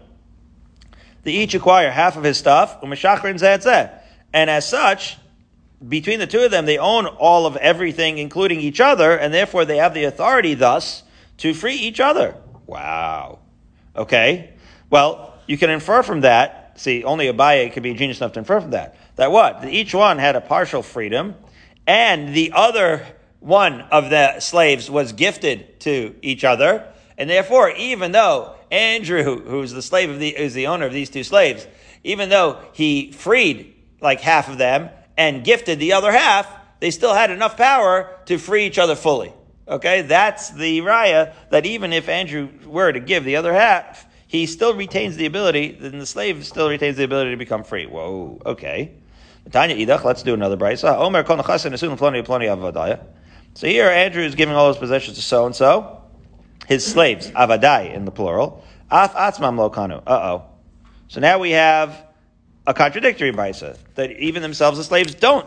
[1.27, 5.19] They each acquire half of his stuff, and as such,
[5.89, 9.65] between the two of them, they own all of everything, including each other, and therefore
[9.65, 11.03] they have the authority thus
[11.39, 12.37] to free each other.
[12.69, 13.41] Wow.
[13.97, 14.53] Okay.
[14.89, 16.75] Well, you can infer from that.
[16.77, 18.97] See, only Abaye could be genius enough to infer from that.
[19.17, 19.63] That what?
[19.63, 21.35] That each one had a partial freedom,
[21.89, 23.05] and the other
[23.41, 26.87] one of the slaves was gifted to each other,
[27.19, 31.11] and therefore, even though Andrew, who's the slave of the, is the owner of these
[31.11, 31.67] two slaves,
[32.05, 36.49] even though he freed like half of them and gifted the other half,
[36.81, 39.33] they still had enough power to free each other fully.
[39.69, 44.47] Okay, that's the raya that even if Andrew were to give the other half, he
[44.47, 47.87] still retains the ability, then the slave still retains the ability to become free.
[47.87, 48.93] Whoa, okay.
[49.51, 50.97] Tanya Idach, let's do another brisa.
[50.99, 51.25] Omer
[53.55, 56.03] So here Andrew is giving all his possessions to so and so
[56.67, 60.03] his slaves, avadai in the plural, af atzmam lokanu.
[60.07, 60.45] Uh oh.
[61.09, 62.05] So now we have
[62.67, 65.47] a contradictory brisa that even themselves, the slaves, don't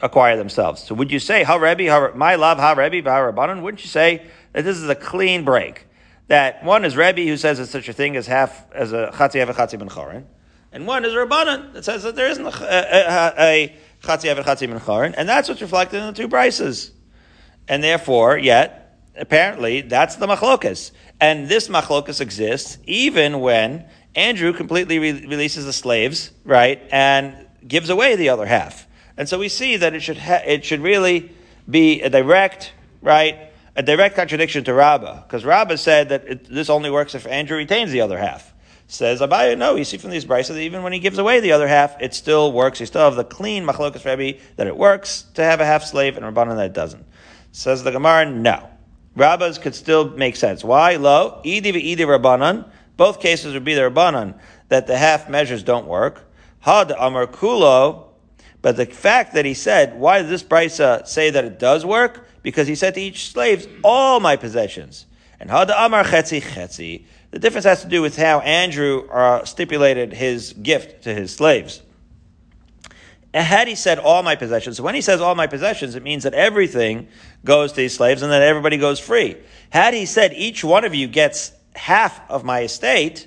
[0.00, 0.82] acquire themselves.
[0.84, 3.62] So would you say, ha Rebbe, my love, ha Rebbe, ha Rabbanon?
[3.62, 5.86] Wouldn't you say that this is a clean break?
[6.28, 9.36] That one is Rebbe who says there's such a thing as half as a chatzi
[9.36, 10.24] ev chatzi ben chorin,
[10.70, 15.14] and one is Rabbanon that says that there isn't a chatzi ev chatzi ben chorin,
[15.16, 16.90] and that's what's reflected in the two brises.
[17.66, 18.77] And therefore, yet
[19.18, 20.92] apparently that's the machlokas.
[21.20, 27.90] And this machlokas exists even when Andrew completely re- releases the slaves, right, and gives
[27.90, 28.86] away the other half.
[29.16, 31.32] And so we see that it should ha- it should really
[31.68, 36.70] be a direct, right, a direct contradiction to Rabbah, because Rabbah said that it, this
[36.70, 38.54] only works if Andrew retains the other half.
[38.90, 41.52] Says Abaye, no, you see from these brises that even when he gives away the
[41.52, 42.80] other half, it still works.
[42.80, 46.16] You still have the clean machlokas Rebbe that it works to have a half slave
[46.16, 47.04] and Rabbanan that it doesn't.
[47.52, 48.70] Says the Gemara, no.
[49.18, 50.62] Rabbas could still make sense.
[50.64, 50.96] Why?
[50.96, 52.68] Lo, idi ve'idi rabbanan.
[52.96, 56.24] Both cases would be the rabbanan, that the half measures don't work.
[56.60, 58.06] Had amar kulo.
[58.60, 62.26] But the fact that he said, why does this brisa say that it does work?
[62.42, 65.06] Because he said to each slave, all my possessions.
[65.38, 67.04] And had amar chetzi chetzi.
[67.30, 71.82] The difference has to do with how Andrew uh, stipulated his gift to his slaves.
[73.34, 76.24] Had he said all my possessions, so when he says all my possessions, it means
[76.24, 77.08] that everything
[77.44, 79.36] goes to these slaves and then everybody goes free.
[79.70, 83.26] Had he said each one of you gets half of my estate,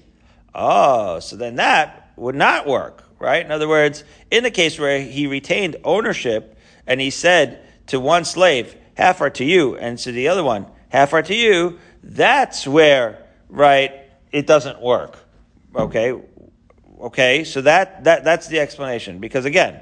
[0.53, 3.45] oh, so then that would not work, right?
[3.45, 8.25] In other words, in the case where he retained ownership and he said to one
[8.25, 12.67] slave, half are to you, and to the other one, half are to you, that's
[12.67, 13.93] where, right,
[14.31, 15.17] it doesn't work.
[15.75, 16.13] Okay?
[16.99, 19.19] Okay, so that, that, that's the explanation.
[19.19, 19.81] Because again,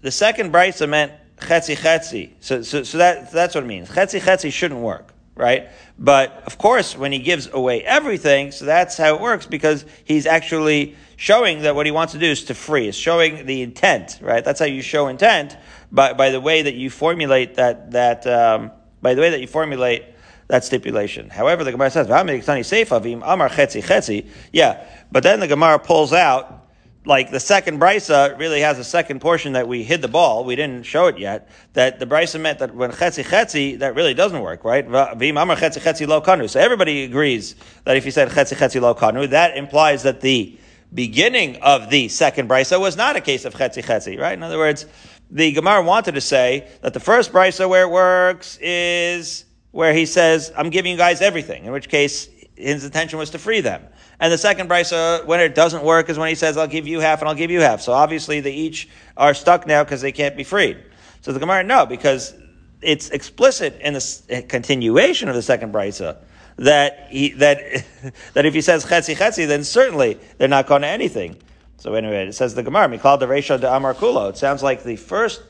[0.00, 2.30] the second brisa meant chetzi chetzi.
[2.40, 3.88] So, so, so that, that's what it means.
[3.88, 5.68] Chetzi chetzi shouldn't work, right?
[5.98, 10.26] But of course, when he gives away everything, so that's how it works because he's
[10.26, 12.88] actually showing that what he wants to do is to free.
[12.88, 14.44] It's showing the intent, right?
[14.44, 15.56] That's how you show intent
[15.92, 18.70] by, by the way that you formulate that, that, um,
[19.02, 20.04] by the way that you formulate
[20.48, 21.28] that stipulation.
[21.28, 26.12] However, the Gemara says, "V'amikitani seifavim amar chetzi chetzi." yeah, but then the Gemara pulls
[26.12, 26.65] out
[27.06, 30.44] like the second brisa really has a second portion that we hid the ball.
[30.44, 31.48] We didn't show it yet.
[31.74, 34.86] That the brisa meant that when chetzi chetzi, that really doesn't work, right?
[34.86, 36.50] V'im amar chetzi chetzi lo kanu.
[36.50, 40.58] So everybody agrees that if you said chetzi chetzi lo kanu, that implies that the
[40.92, 44.34] beginning of the second brisa was not a case of chetzi chetzi, right?
[44.34, 44.84] In other words,
[45.30, 50.06] the Gemara wanted to say that the first brisa where it works is where he
[50.06, 53.82] says, "I'm giving you guys everything," in which case his intention was to free them.
[54.18, 56.86] And the second brisa, uh, when it doesn't work, is when he says, I'll give
[56.86, 57.82] you half and I'll give you half.
[57.82, 60.78] So obviously they each are stuck now because they can't be freed.
[61.20, 62.34] So the Gemara, no, because
[62.80, 66.14] it's explicit in the eh, continuation of the second brisa uh,
[66.56, 67.58] that he, that,
[68.32, 71.36] that if he says chetzi chetzi, then certainly they're not going to anything.
[71.76, 74.30] So anyway, it says the Gemara, Mikal de Resha de Amar Kulo.
[74.30, 75.42] It sounds like the first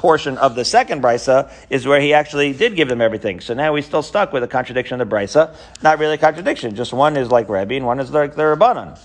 [0.00, 3.38] portion of the second brisa is where he actually did give them everything.
[3.38, 5.54] So now we're still stuck with a contradiction of the brisa.
[5.82, 6.74] Not really a contradiction.
[6.74, 8.98] Just one is like Rebbe and one is like the Rabbanon.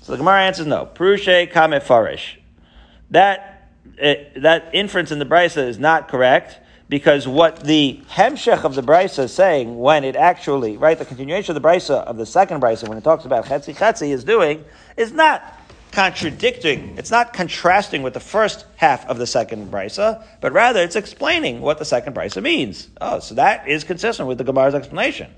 [0.00, 0.86] So the Gemara answers no.
[0.86, 2.38] Prushe kame farish.
[3.10, 3.70] That,
[4.02, 8.82] uh, that inference in the brisa is not correct because what the hemshech of the
[8.82, 12.62] brisa is saying when it actually, right, the continuation of the brisa of the second
[12.62, 14.64] brisa when it talks about chetzi chetzi is doing
[14.96, 15.57] is not
[15.92, 20.96] contradicting, it's not contrasting with the first half of the second brisa, but rather it's
[20.96, 22.88] explaining what the second brisa means.
[23.00, 25.30] Oh, so that is consistent with the Gemara's explanation.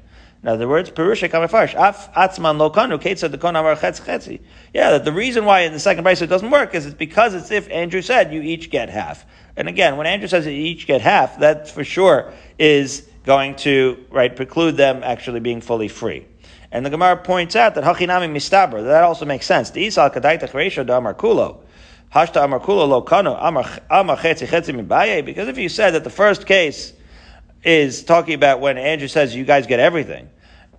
[0.43, 4.41] In other words, Perusha Kamifarsh, Af Atzman Lokanu, Ketsa Dekon Amar Chetz Chetzi.
[4.73, 7.35] Yeah, that the reason why in the second brisa it doesn't work is it's because
[7.35, 9.27] it's if Andrew said you each get half.
[9.57, 14.03] And again, when Andrew says you each get half, that for sure is going to,
[14.11, 16.27] right, preclude them actually being fully free.
[16.73, 19.71] And the Gemara points out that Hachinami Mistabra, that also makes sense.
[19.71, 21.59] The Isal Kadaita da Amar Kulo.
[22.15, 25.25] Hashta Amar Kulo Lo Kano Amar Chetzi Chetzi Mibaye.
[25.25, 26.93] Because if you said that the first case
[27.65, 30.29] is talking about when Andrew says you guys get everything,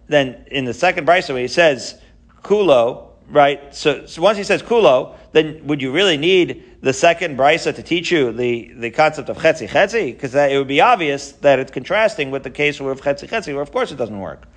[0.08, 1.99] then in the second when he says
[2.43, 3.73] Kulo, right?
[3.75, 7.84] So, so once he says Kulo, then would you really need the second brisa to
[7.84, 10.13] teach you the, the concept of chetzi chetzi?
[10.13, 13.54] Because it would be obvious that it's contrasting with the case where of chetzi chetzi,
[13.54, 14.47] where of course it doesn't work.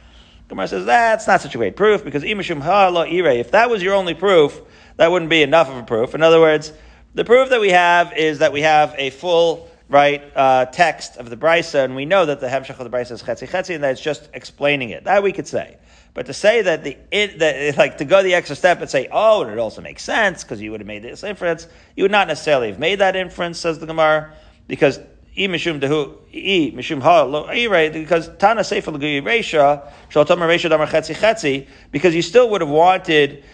[0.49, 3.29] Gemara says that's not such a great proof because imashum ha'la ire.
[3.29, 4.61] If that was your only proof,
[4.97, 6.15] that wouldn't be enough of a proof.
[6.15, 6.73] In other words,
[7.15, 11.31] the proof that we have is that we have a full right uh, text of
[11.31, 13.85] the brisa, and we know that the hemshech of the brisa is chetzi chetzi, and
[13.85, 15.05] that it's just explaining it.
[15.05, 15.79] That we could say.
[16.15, 19.09] But to say that the it, that like to go the extra step and say,
[19.11, 22.13] oh, and it also makes sense because you would have made this inference, you would
[22.13, 24.33] not necessarily have made that inference, says the Gemara,
[24.69, 25.01] because
[25.37, 30.71] i mishum dehu i mishum ha i because tana sefer l'gui reisha shal tomer reisha
[30.71, 33.45] damar chetzi because you still would have wanted.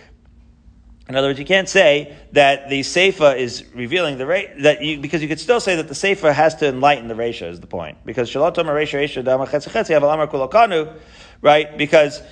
[1.08, 5.00] In other words, you can't say that the seifa is revealing the rate that you
[5.00, 7.66] because you could still say that the seifa has to enlighten the reisha is the
[7.66, 10.94] point because shalot tomer reisha reisha damar chetzi chetzi have alamar kulakanu,
[11.42, 11.76] right?
[11.76, 12.22] Because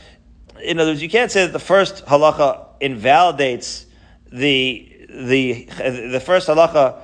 [0.63, 3.87] in other words, you can't say that the first halacha invalidates
[4.31, 5.65] the the
[6.13, 7.01] the first halacha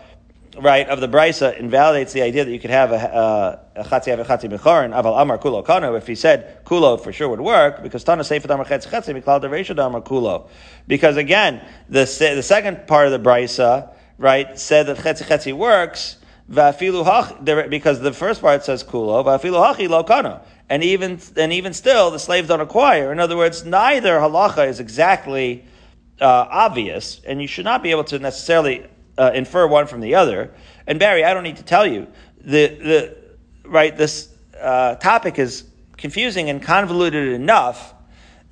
[0.61, 4.21] right, of the brisa invalidates the idea that you could have a, a chatzi have
[4.21, 5.95] a chatzi mechorin aval amar kulo kano.
[5.95, 9.43] If he said kulo, for sure would work because tana seifet amar chetzi chetzi miklal
[9.43, 10.49] dereisha amar kulo.
[10.87, 16.19] Because again, the the second part of the brisa, right, said that chetzi chetzi works.
[16.51, 21.55] Vafilu Haq, because the first part says kulo, vafilu hachi lo kano, and even and
[21.55, 23.11] even still, the slaves don't acquire.
[23.11, 25.64] In other words, neither halacha is exactly
[26.21, 28.87] uh, obvious, and you should not be able to necessarily
[29.18, 30.53] uh, infer one from the other.
[30.87, 32.07] And Barry, I don't need to tell you
[32.38, 33.16] the the
[33.64, 34.29] right this
[34.61, 35.64] uh, topic is
[35.96, 37.94] confusing and convoluted enough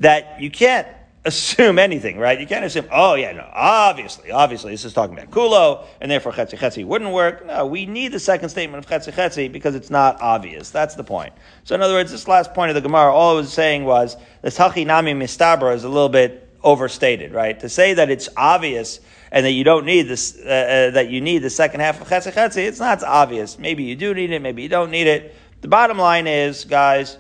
[0.01, 0.87] that you can't
[1.25, 2.40] assume anything, right?
[2.40, 6.33] You can't assume, oh yeah, no, obviously, obviously, this is talking about kulo, and therefore
[6.33, 7.46] chetzi chetzi wouldn't work.
[7.46, 10.70] No, we need the second statement of chetzi chetzi because it's not obvious.
[10.70, 11.33] That's the point.
[11.62, 14.16] So in other words, this last point of the Gemara, all it was saying was
[14.42, 17.59] this hachi nami mistabra is a little bit overstated, right?
[17.61, 18.98] To say that it's obvious
[19.33, 22.07] and that you don't need this, uh, uh, that you need the second half of
[22.07, 23.59] chetzi chetzi, it's not obvious.
[23.59, 25.35] Maybe you do need it, maybe you don't need it.
[25.62, 27.16] The bottom line is, guys,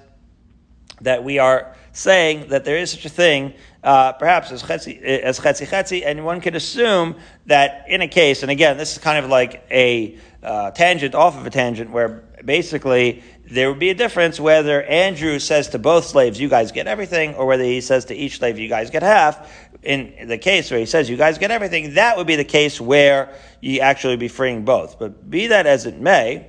[1.00, 5.40] that we are saying that there is such a thing, uh, perhaps as chetzi, as
[5.40, 9.24] chetzi chetzi, and one can assume that in a case, and again, this is kind
[9.24, 13.94] of like a uh, tangent off of a tangent, where basically there would be a
[13.94, 18.06] difference whether Andrew says to both slaves, you guys get everything, or whether he says
[18.06, 19.48] to each slave, you guys get half.
[19.82, 22.80] In the case where he says, you guys get everything, that would be the case
[22.80, 24.98] where you actually be freeing both.
[24.98, 26.46] But be that as it may,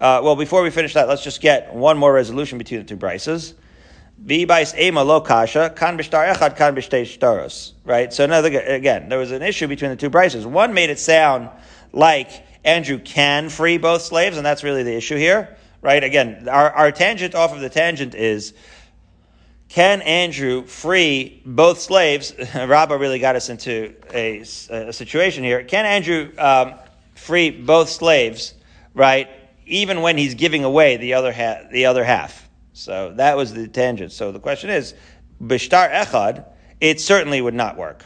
[0.00, 2.96] uh, well, before we finish that, let's just get one more resolution between the two
[2.96, 3.54] brises.
[4.24, 7.72] V'bais ema lo kasha kan b'shtar echad kan b'shtei.
[7.84, 8.12] Right.
[8.12, 10.46] So another again, there was an issue between the two brises.
[10.46, 11.50] One made it sound
[11.92, 12.30] like
[12.64, 16.02] Andrew can free both slaves, and that's really the issue here right?
[16.02, 18.54] Again, our, our tangent off of the tangent is
[19.72, 22.34] can Andrew free both slaves?
[22.54, 25.64] Rabbah really got us into a, a situation here.
[25.64, 26.74] Can Andrew um,
[27.14, 28.52] free both slaves,
[28.92, 29.30] right?
[29.64, 32.50] Even when he's giving away the other half, the other half.
[32.74, 34.12] So that was the tangent.
[34.12, 34.92] So the question is,
[35.42, 36.44] bishtar echad,
[36.78, 38.04] it certainly would not work.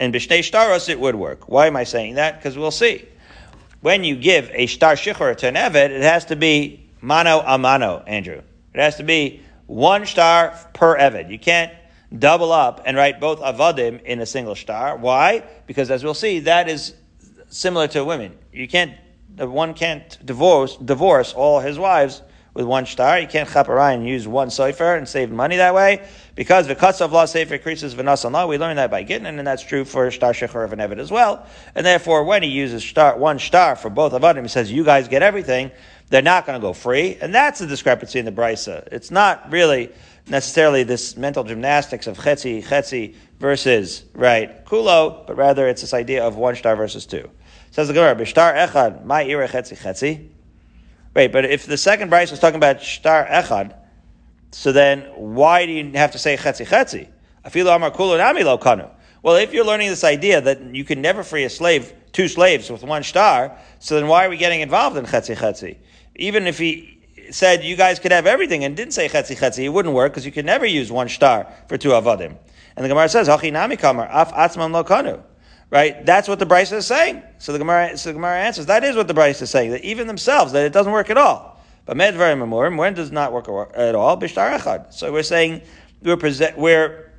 [0.00, 1.48] And bishnei shtaros, it would work.
[1.48, 2.36] Why am I saying that?
[2.36, 3.06] Because we'll see.
[3.80, 7.58] When you give a shtar shichur to an eved, it has to be mano a
[7.58, 8.42] mano, Andrew.
[8.74, 11.30] It has to be one star per Eved.
[11.30, 11.72] You can't
[12.16, 14.96] double up and write both avadim in a single star.
[14.96, 15.44] Why?
[15.66, 16.94] Because as we'll see, that is
[17.48, 18.36] similar to women.
[18.52, 18.92] You can't,
[19.36, 22.22] one can't divorce, divorce all his wives
[22.56, 23.20] with one star.
[23.20, 26.06] You can't chaparai and use one sefer and save money that way.
[26.34, 28.46] Because the of law sefer increases v'nasan law.
[28.46, 31.10] We learn that by Gittin, and that's true for star shecher of an Eved as
[31.10, 31.46] well.
[31.74, 34.84] And therefore, when he uses star, one star for both of them, he says, you
[34.84, 35.70] guys get everything
[36.08, 37.18] they're not going to go free.
[37.20, 38.88] And that's the discrepancy in the brisa.
[38.92, 39.90] It's not really
[40.28, 46.24] necessarily this mental gymnastics of chetzi, chetzi versus, right, kulo, but rather it's this idea
[46.24, 47.28] of one star versus two.
[47.70, 50.28] Says the Gemara, b'shtar echad, my ira chetzi chetzi.
[51.16, 53.74] Wait, but if the second Brisa is talking about shtar echad,
[54.50, 57.08] so then why do you have to say chetzi chetzi?
[57.42, 58.90] Afilu amar kulu nami lo kanu.
[59.22, 62.70] Well, if you're learning this idea that you can never free a slave, two slaves
[62.70, 65.78] with one star, so then why are we getting involved in chetzi chetzi?
[66.16, 67.00] Even if he
[67.30, 70.26] said you guys could have everything and didn't say chetzi chetzi, it wouldn't work because
[70.26, 72.36] you could never use one star for two avadim.
[72.76, 75.22] And the Gemara says, Hachi nami kamar, af atzmam lo kanu.
[75.70, 76.06] Right?
[76.06, 77.22] That's what the Brisa is saying.
[77.38, 79.84] So the Gemara, so the Gemara answers, that is what the Brisa is saying, that
[79.84, 81.60] even themselves, that it doesn't work at all.
[81.86, 84.16] But medvarim amurim, when does not work at all?
[84.16, 84.92] Bishtar echad.
[84.92, 85.62] So we're saying,
[86.02, 87.12] we're, present, we're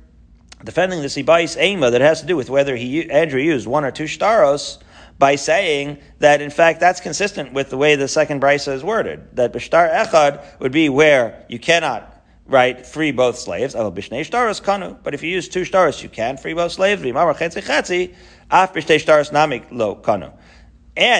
[0.64, 3.90] defending the Sibais Ema that has to do with whether he, Andrew used one or
[3.90, 4.78] two staros,
[5.18, 9.36] by saying that in fact that's consistent with the way the second brisa is worded.
[9.36, 12.14] That b'shtar echad would be where you cannot
[12.46, 13.74] right free both slaves.
[13.74, 17.02] But if you use two stars, you can free both slaves.
[18.50, 18.76] And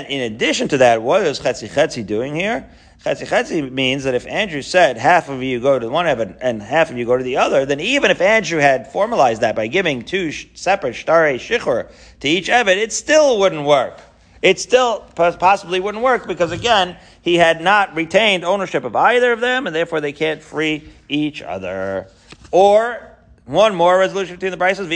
[0.07, 2.69] in addition to that, what is chetzi chetzi doing here?
[3.05, 6.61] Chetzi chetzi means that if Andrew said half of you go to one Evan and
[6.61, 9.69] half of you go to the other, then even if Andrew had formalized that by
[9.69, 14.01] giving two separate shtare shichur to each Evan, it still wouldn't work.
[14.43, 19.41] It still possibly wouldn't work because again, he had not retained ownership of either of
[19.41, 22.09] them and therefore they can't free each other.
[22.51, 23.18] Or
[23.49, 24.89] one more resolution between the Brisas.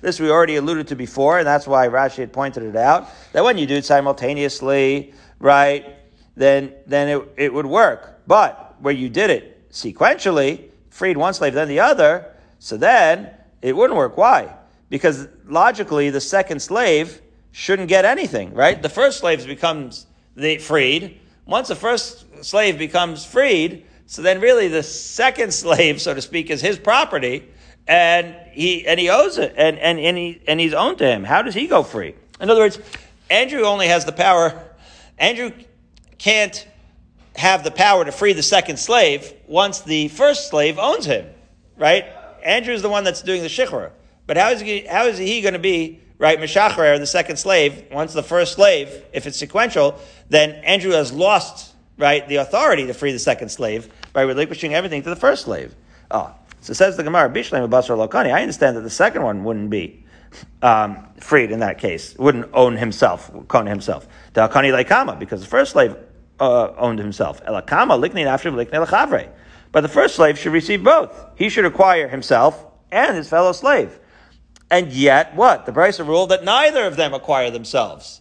[0.00, 3.08] This we already alluded to before, and that's why Rashi had pointed it out.
[3.32, 5.94] That when you do it simultaneously, right,
[6.36, 8.22] then then it, it would work.
[8.26, 13.76] But where you did it sequentially, freed one slave, then the other, so then it
[13.76, 14.16] wouldn't work.
[14.16, 14.56] Why?
[14.88, 17.20] Because logically the second slave
[17.52, 18.80] shouldn't get anything, right?
[18.80, 21.20] The first slave becomes the freed.
[21.44, 26.50] Once the first slave becomes freed, so then really the second slave, so to speak,
[26.50, 27.48] is his property,
[27.86, 31.24] and he and he owes it, and, and, and he and he's owned to him.
[31.24, 32.14] How does he go free?
[32.40, 32.78] In other words,
[33.30, 34.62] Andrew only has the power.
[35.18, 35.52] Andrew
[36.18, 36.66] can't
[37.36, 41.26] have the power to free the second slave once the first slave owns him,
[41.76, 42.04] right?
[42.44, 43.90] Andrew is the one that's doing the shikra.
[44.26, 47.84] But how is he, how is he going to be, right, Meshachrer, the second slave,
[47.90, 52.94] once the first slave, if it's sequential, then Andrew has lost right, the authority to
[52.94, 55.74] free the second slave by relinquishing everything to the first slave.
[56.10, 58.32] Oh, so says the Gemara, Bishleim Basar Lokani.
[58.32, 60.04] I understand that the second one wouldn't be
[60.62, 64.06] um, freed in that case, wouldn't own himself, own himself.
[64.32, 65.96] Dalkani Laikama, because the first slave
[66.40, 67.44] uh, owned himself.
[67.44, 69.28] Elakama Likni after Likni Lachavre.
[69.72, 71.12] But the first slave should receive both.
[71.36, 73.98] He should acquire himself and his fellow slave.
[74.70, 75.66] And yet, what?
[75.66, 78.20] The Brisa ruled that neither of them acquire themselves.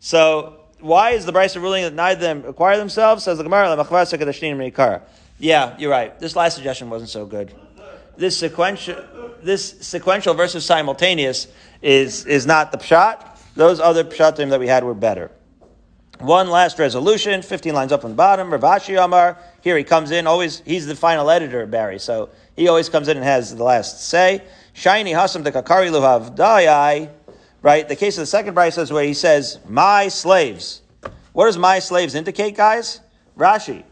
[0.00, 3.24] So why is the Brisa ruling that neither of them acquire themselves?
[3.24, 5.02] Says the Gemara,
[5.38, 6.18] Yeah, you're right.
[6.18, 7.52] This last suggestion wasn't so good.
[8.16, 8.96] This sequential,
[9.42, 11.46] this sequential versus simultaneous
[11.82, 13.24] is, is not the pshat.
[13.54, 15.30] Those other pshatim that we had were better.
[16.18, 18.50] One last resolution, 15 lines up on the bottom.
[18.50, 22.66] Rav Ashi Amar, here he comes in, always, he's the final editor, Barry, so he
[22.66, 24.42] always comes in and has the last say.
[24.72, 27.08] Shiny Hasam de Kakari Luhav Dayai,
[27.62, 27.88] right?
[27.88, 30.82] The case of the second Brisa is where he says, my slaves.
[31.32, 33.00] What does my slaves indicate, guys?
[33.36, 33.84] Rashi.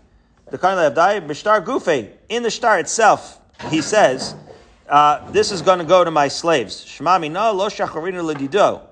[0.51, 4.35] The Karnal Abdai, Mishtar Gufe, in the star itself, he says,
[4.89, 6.85] uh, this is going to go to my slaves.
[6.85, 8.83] Shmami no lo ledido.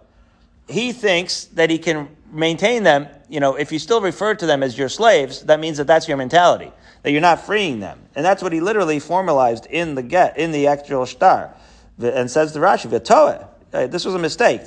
[0.68, 3.06] He thinks that he can maintain them.
[3.28, 6.08] You know, if you still refer to them as your slaves, that means that that's
[6.08, 10.02] your mentality, that you're not freeing them, and that's what he literally formalized in the
[10.02, 11.54] get in the actual star,
[12.00, 13.46] and says the Rashi v'toeh.
[13.74, 14.64] Uh, this was a mistake.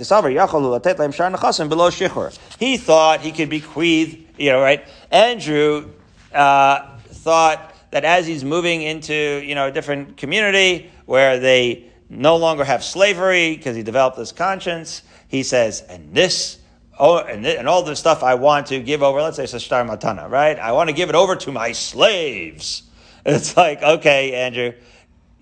[2.59, 4.85] He thought he could bequeath, you know, right?
[5.09, 5.89] Andrew
[6.33, 12.35] uh, thought that as he's moving into, you know, a different community where they no
[12.35, 16.59] longer have slavery because he developed this conscience, he says, and this,
[16.99, 19.87] oh, and, this, and all the stuff I want to give over, let's say Sashtar
[19.87, 20.59] Matana, right?
[20.59, 22.83] I want to give it over to my slaves.
[23.29, 24.71] It's like, okay, Andrew,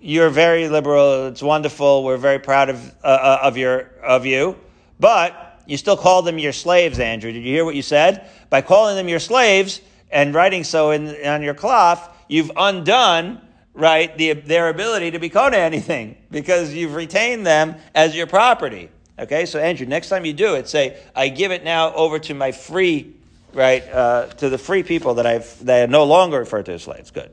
[0.06, 1.26] you're very liberal.
[1.26, 2.04] It's wonderful.
[2.04, 4.56] We're very proud of uh, uh, of your of you,
[5.00, 7.32] but you still call them your slaves, Andrew.
[7.32, 8.30] Did you hear what you said?
[8.48, 9.80] By calling them your slaves
[10.12, 13.40] and writing so in, on your cloth, you've undone
[13.74, 18.88] right the, their ability to be called anything because you've retained them as your property.
[19.18, 22.34] Okay, so Andrew, next time you do it, say, "I give it now over to
[22.34, 23.12] my free."
[23.52, 26.82] Right uh, to the free people that I've that I no longer refer to as
[26.82, 27.10] slaves.
[27.10, 27.32] Good.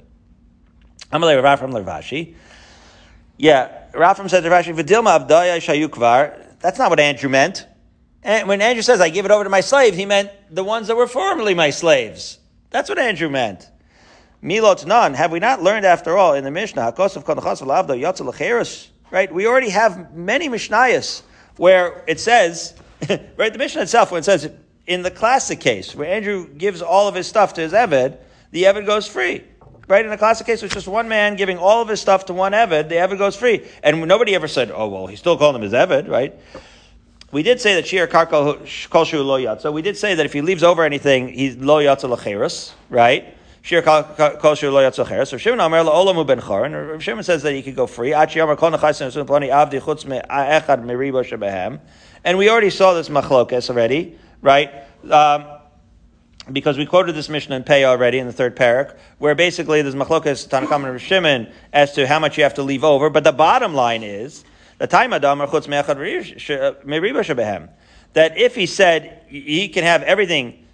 [1.12, 2.36] Amalei Rav from Lervashi.
[3.44, 7.68] Yeah, Rafam said to Rashi, "V'dilma avdaya shayukvar." That's not what Andrew meant.
[8.24, 10.88] And when Andrew says, "I give it over to my slaves," he meant the ones
[10.88, 12.38] that were formerly my slaves.
[12.70, 13.68] That's what Andrew meant.
[14.42, 15.14] Milot none.
[15.16, 16.94] Have we not learned after all in the Mishnah?
[19.12, 19.34] Right?
[19.34, 21.24] We already have many Mishnayos
[21.58, 22.76] where it says
[23.36, 23.52] right?
[23.52, 24.50] The Mishnah itself, when it says
[24.88, 28.18] in the classic case where Andrew gives all of his stuff to his Eved,
[28.52, 29.44] the Eved goes free.
[29.88, 30.06] Right?
[30.06, 32.54] In the classic case, it's just one man giving all of his stuff to one
[32.54, 33.68] Eved, the Eved goes free.
[33.84, 36.34] And nobody ever said, oh, well, he's still calling him his Eved, right?
[37.34, 38.60] We did say that Shir Karkol
[38.90, 39.74] Kolshu Lo Yatza.
[39.74, 43.36] We did say that if he leaves over anything, he's Lo Yatza Lacheris, right?
[43.64, 45.30] Shir Kolshu Lo Yatza Lacheris.
[45.30, 48.14] So Shimon Amar Olamu Ben Chor, and Shimon says that he could go free.
[48.14, 51.80] Achi Amar Kol Nechasim Sun Plani Avdi Chutz Echad Meribo Shebehem.
[52.24, 54.72] And we already saw this machlokes already, right?
[55.10, 55.53] Um,
[56.52, 59.96] because we quoted this Mishnah in Pei already in the third parak, where basically there's
[59.96, 63.10] machlokas Tanakam and Shimon as to how much you have to leave over.
[63.10, 64.44] But the bottom line is
[64.78, 65.20] the time uh,
[68.14, 70.66] that if he said he can have everything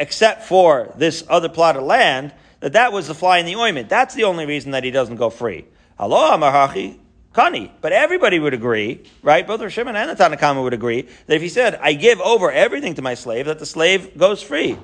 [0.00, 3.88] except for this other plot of land, that that was the fly in the ointment.
[3.88, 5.66] That's the only reason that he doesn't go free.
[5.98, 6.98] Hello, Amahachi.
[7.34, 7.70] Kani.
[7.80, 9.46] But everybody would agree, right?
[9.46, 12.94] Both Shimon and the Tanakama would agree that if he said, I give over everything
[12.94, 14.78] to my slave, that the slave goes free.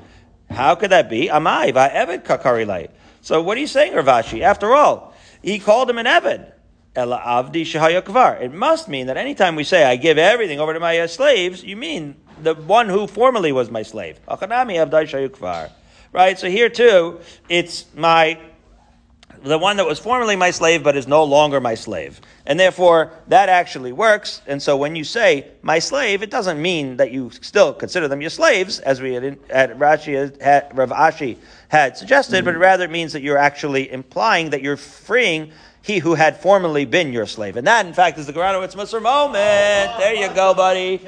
[0.50, 1.28] How could that be?
[1.28, 2.90] Amai, va'eved kakarilai.
[3.20, 4.40] So what are you saying, Rav Ashi?
[4.40, 6.52] After all, he called him an Eved.
[6.96, 8.40] Ela avdi shahayakvar.
[8.40, 11.62] It must mean that anytime we say, I give everything over to my uh, slaves,
[11.62, 14.18] you mean the one who formerly was my slave.
[14.26, 15.70] Achanami avdai shayukvar.
[16.12, 16.36] Right?
[16.36, 18.40] So here too, it's my
[19.42, 22.20] the one that was formerly my slave but is no longer my slave.
[22.46, 24.42] And therefore, that actually works.
[24.46, 28.20] And so when you say my slave, it doesn't mean that you still consider them
[28.20, 31.38] your slaves, as we had, had Rashi, had, Rav Ashi
[31.68, 32.46] had suggested, mm-hmm.
[32.46, 36.84] but rather it means that you're actually implying that you're freeing he who had formerly
[36.84, 37.56] been your slave.
[37.56, 39.98] And that, in fact, is the Geranowitz Musar moment.
[39.98, 41.00] There you go, buddy.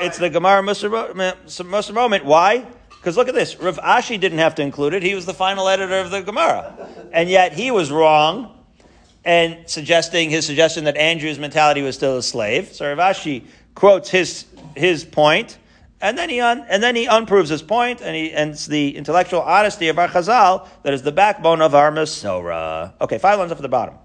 [0.00, 2.24] It's the Gemara Musar moment.
[2.24, 2.66] Why?
[2.98, 3.58] Because look at this.
[3.58, 5.02] Rav Ashi didn't have to include it.
[5.02, 6.88] He was the final editor of the Gemara.
[7.12, 8.54] And yet he was wrong
[9.24, 12.72] and suggesting his suggestion that Andrew's mentality was still a slave.
[12.72, 13.44] So Rav Ashi
[13.74, 15.58] quotes his, his point,
[16.00, 18.96] and then he un, and then he unproves his point, and he and it's the
[18.96, 22.92] intellectual honesty of our Chazal that is the backbone of our Masorah.
[23.00, 23.96] Okay, five lines up at the bottom.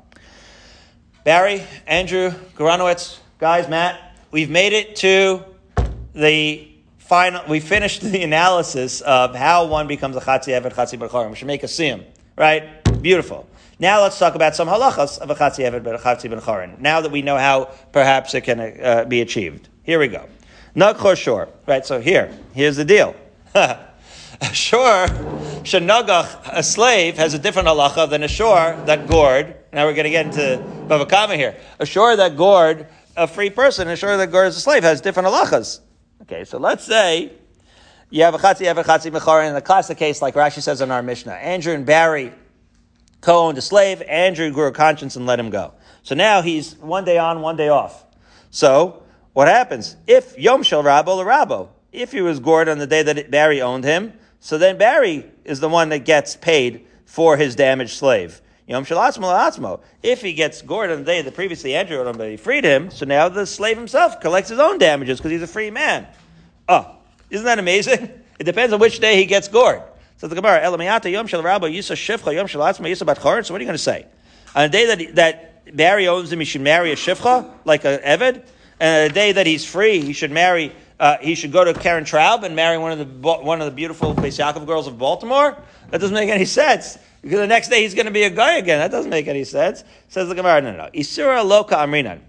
[1.24, 5.44] Barry, Andrew, Goranowitz, guys, Matt, we've made it to
[6.14, 6.73] the
[7.04, 11.30] final, we finished the analysis of how one becomes a Chatzi Eved, Chatzi Ben Chorin.
[11.30, 12.04] We should make a sim,
[12.38, 12.84] right?
[13.02, 13.48] Beautiful.
[13.80, 16.80] Now let's talk about some halachas of a Chatzi Evet, Chatzi B'chorim.
[16.80, 19.68] Now that we know how perhaps it can uh, be achieved.
[19.84, 20.28] Here we go.
[20.76, 21.50] Nagchor Shor.
[21.68, 23.16] Right, so here, here's the deal.
[23.56, 23.78] a
[24.54, 25.08] shore,
[25.64, 29.56] shenagach, a slave, has a different halacha than a shore that gored.
[29.74, 31.58] Now we're going to get into Bava Kama here.
[31.80, 32.88] A shore that gored
[33.18, 35.80] a free person, a shore that gored a slave has different halachas.
[36.24, 37.34] Okay, so let's say
[38.10, 40.62] you have a chatzi, you have a chatzi mechar in the classic case, like Rashi
[40.62, 41.34] says in our Mishnah.
[41.34, 42.32] Andrew and Barry
[43.20, 44.02] co-owned a slave.
[44.04, 45.74] Andrew grew a conscience and let him go.
[46.02, 48.06] So now he's one day on, one day off.
[48.52, 49.04] So
[49.34, 49.98] what happens?
[50.08, 53.84] If Yom Shel Rabo Rabo, if he was gored on the day that Barry owned
[53.84, 58.42] him, so then Barry is the one that gets paid for his damaged slave.
[58.68, 62.30] Yom Shalatzmo If he gets gored on the day that previously Andrew owed him, but
[62.30, 65.48] he freed him, so now the slave himself collects his own damages because he's a
[65.48, 66.08] free man.
[66.70, 66.96] Oh,
[67.30, 68.10] isn't that amazing?
[68.40, 69.84] It depends on which day he gets gored.
[70.18, 73.60] So the Gemara, Elamiyata Yom Shel Rabba Yisa Shifcha Yom Shalatzmo Yisa Bat So what
[73.60, 74.08] are you going to say?
[74.56, 78.00] On the day that, that Barry owns him, he should marry a Shifcha, like an
[78.00, 78.44] Eved,
[78.80, 82.06] and the day that he's free, he should marry uh, he should go to Karen
[82.06, 85.58] Traub and marry one of the one of the beautiful Beis Yaakov girls of Baltimore.
[85.90, 86.98] That doesn't make any sense.
[87.24, 88.80] Because the next day he's going to be a guy again.
[88.80, 89.84] That doesn't make any sense.
[90.10, 90.90] Says the Gemara, no, no, no.
[90.92, 92.20] Isura loka amrinan.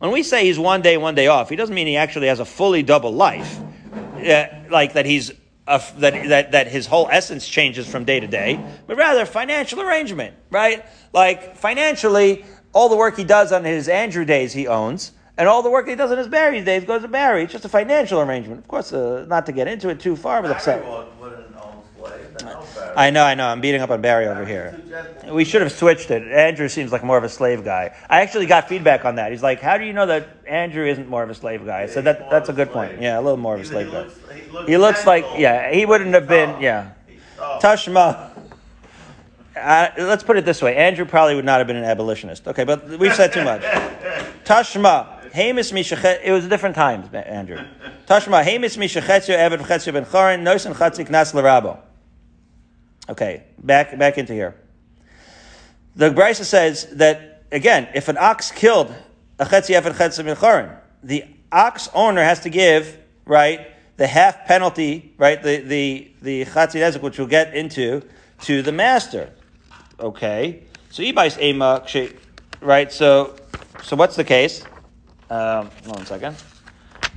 [0.00, 2.40] When we say he's one day, one day off, he doesn't mean he actually has
[2.40, 3.60] a fully double life.
[3.92, 5.30] Uh, like that he's
[5.66, 9.80] uh, that, that, that his whole essence changes from day to day, but rather financial
[9.80, 10.84] arrangement, right?
[11.12, 15.62] Like financially, all the work he does on his Andrew days he owns, and all
[15.62, 17.44] the work he does on his Barry days goes to Barry.
[17.44, 18.60] It's just a financial arrangement.
[18.60, 20.84] Of course, uh, not to get into it too far, but upset.
[22.96, 23.46] I know, I know.
[23.46, 24.80] I'm beating up on Barry over here.
[25.30, 26.26] We should have switched it.
[26.30, 27.94] Andrew seems like more of a slave guy.
[28.08, 29.30] I actually got feedback on that.
[29.30, 32.02] He's like, "How do you know that Andrew isn't more of a slave guy?" So
[32.02, 33.00] that that's a good point.
[33.00, 34.06] Yeah, a little more of a slave guy.
[34.66, 35.72] He looks like yeah.
[35.72, 36.92] He wouldn't have been yeah.
[37.38, 38.30] Tashma.
[39.54, 42.48] Let's put it this way: Andrew probably would not have been an abolitionist.
[42.48, 43.62] Okay, but we've said too much.
[44.44, 45.20] Tashma.
[45.30, 46.20] Hamis mishachet.
[46.24, 47.58] It was different times, Andrew.
[48.06, 48.42] Tashma.
[48.44, 51.78] Hamis mishachetzu eved v'chetzu ben chorin noisen chatzik nas l'rabo.
[53.10, 54.54] Okay, back back into here.
[55.96, 58.94] The Brisa says that again, if an ox killed
[59.40, 62.96] a chetzi efed chetzi minchorin, the ox owner has to give
[63.26, 68.02] right the half penalty, right the the the chetzi which we'll get into,
[68.42, 69.30] to the master.
[69.98, 71.84] Okay, so ibais ema
[72.60, 72.92] right.
[72.92, 73.34] So
[73.82, 74.62] so what's the case?
[75.28, 76.36] Um, one second.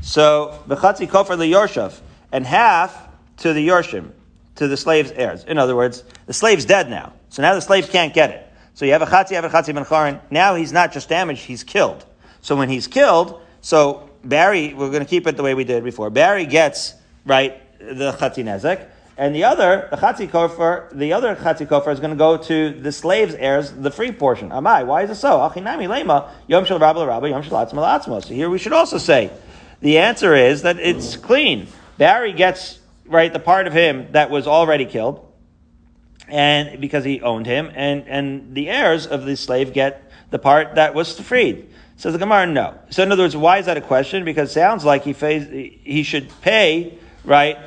[0.02, 2.00] So the v'chatzi kofer liyorshav,
[2.32, 4.12] and half to the yorshim,
[4.56, 5.44] to the slave's heirs.
[5.44, 8.50] In other words, the slave's dead now, so now the slave can't get it.
[8.76, 10.20] So you have a chatzi, have a chatzi ben charin.
[10.32, 12.06] Now he's not just damaged; he's killed.
[12.42, 15.84] So when he's killed, so Barry, we're going to keep it the way we did
[15.84, 16.10] before.
[16.10, 16.94] Barry gets
[17.26, 18.88] right the chatzi nezek,
[19.18, 22.72] and the other, the chatzi kofar, the other chatzi kofar is going to go to
[22.72, 24.50] the slave's heirs, the free portion.
[24.50, 25.38] Amai, why is it so?
[25.38, 29.30] Achinami lema yom shel rabba rabba yom shel atzma So here we should also say,
[29.82, 31.68] the answer is that it's clean.
[31.98, 35.32] Barry gets right the part of him that was already killed,
[36.28, 40.76] and because he owned him, and and the heirs of the slave get the part
[40.76, 41.70] that was freed.
[41.96, 42.78] Says the Gemara, no.
[42.90, 44.26] So in other words, why is that a question?
[44.26, 45.14] Because it sounds like he
[45.84, 47.58] he should pay right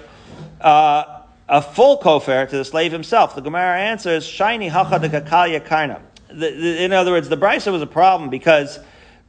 [0.61, 3.34] uh, a full kofar to the slave himself.
[3.34, 7.87] The Gemara answers, "Shiny hacha de kakalya karna." In other words, the brisa was a
[7.87, 8.80] problem because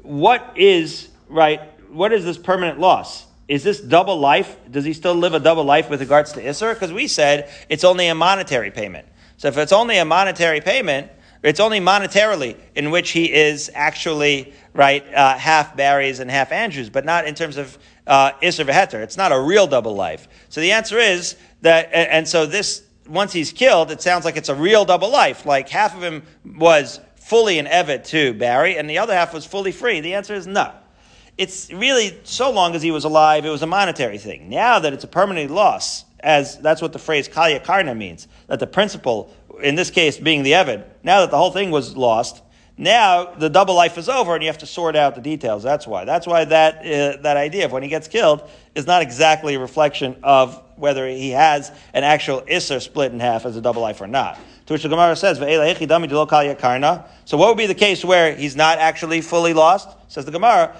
[0.01, 1.61] what is right?
[1.91, 3.26] What is this permanent loss?
[3.47, 4.57] Is this double life?
[4.69, 6.73] Does he still live a double life with regards to Isser?
[6.73, 9.07] Because we said it's only a monetary payment.
[9.37, 11.11] So if it's only a monetary payment,
[11.43, 16.89] it's only monetarily in which he is actually right uh, half Barry's and half Andrews,
[16.89, 19.01] but not in terms of uh, Isser v'heter.
[19.01, 20.27] It's not a real double life.
[20.49, 24.49] So the answer is that, and so this once he's killed, it sounds like it's
[24.49, 25.45] a real double life.
[25.45, 29.45] Like half of him was fully an Evet to Barry, and the other half was
[29.45, 30.01] fully free.
[30.01, 30.73] The answer is no.
[31.37, 34.49] It's really so long as he was alive, it was a monetary thing.
[34.49, 38.59] Now that it's a permanent loss, as that's what the phrase kalya karna means, that
[38.59, 39.31] the principal
[39.61, 42.41] in this case being the Evid, now that the whole thing was lost,
[42.77, 45.63] now the double life is over and you have to sort out the details.
[45.63, 46.05] That's why.
[46.05, 49.59] That's why that, uh, that idea of when he gets killed is not exactly a
[49.59, 53.99] reflection of whether he has an actual Isser split in half as a double life
[53.99, 54.39] or not.
[54.67, 59.21] To which the Gemara says, So what would be the case where he's not actually
[59.21, 59.89] fully lost?
[60.09, 60.75] Says the Gemara,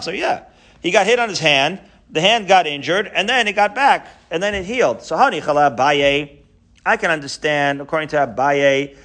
[0.00, 0.44] So Yeah.
[0.82, 1.80] He got hit on his hand,
[2.10, 5.02] the hand got injured, and then it got back, and then it healed.
[5.02, 6.42] So honey baye
[6.84, 8.96] I can understand, according to Abaye,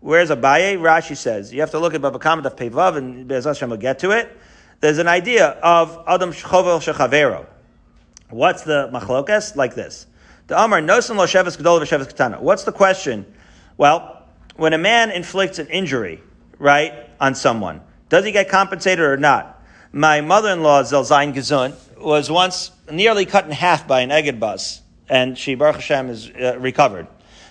[0.00, 0.78] where's Abaye?
[0.78, 3.78] Rashi says, you have to look at Baba Kama of Pevav, and Bez Hashem will
[3.78, 4.36] get to it.
[4.80, 7.46] There's an idea of Adam Shovel Shechavero.
[8.28, 9.56] What's the machlokas?
[9.56, 10.06] Like this.
[12.40, 13.26] What's the question?
[13.76, 14.26] Well,
[14.56, 16.22] when a man inflicts an injury,
[16.58, 19.62] right, on someone, does he get compensated or not?
[19.92, 25.36] My mother-in-law, Zelzain Gezun, was once nearly cut in half by an Eged bus, and
[25.36, 27.06] she, Baruch Hashem, is uh, recovered.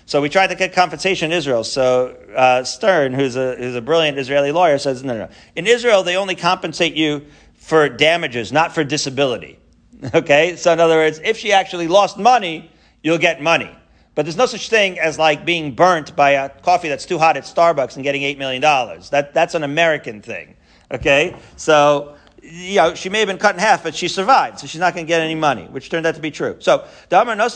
[0.06, 1.62] So we tried to get compensation in Israel.
[1.62, 5.28] So uh, Stern, who's a, who's a brilliant Israeli lawyer, says, no, no, no.
[5.54, 9.58] In Israel, they only compensate you for damages, not for disability.
[10.14, 10.56] Okay?
[10.56, 12.70] So in other words, if she actually lost money,
[13.02, 13.70] you'll get money.
[14.14, 17.36] But there's no such thing as like being burnt by a coffee that's too hot
[17.36, 18.60] at Starbucks and getting $8 million.
[18.60, 20.56] That, that's an American thing.
[20.90, 21.36] Okay?
[21.56, 24.80] So you know, she may have been cut in half, but she survived, so she's
[24.80, 26.56] not going to get any money, which turned out to be true.
[26.58, 27.36] So, Damar.
[27.36, 27.48] So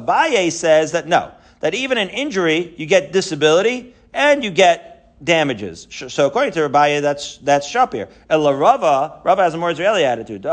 [0.00, 5.86] Abaye says that no, that even in injury, you get disability and you get damages.
[5.90, 8.08] So according to Abaye, that's, that's Shapir.
[8.28, 10.44] El Rava, Rava has a more Israeli attitude.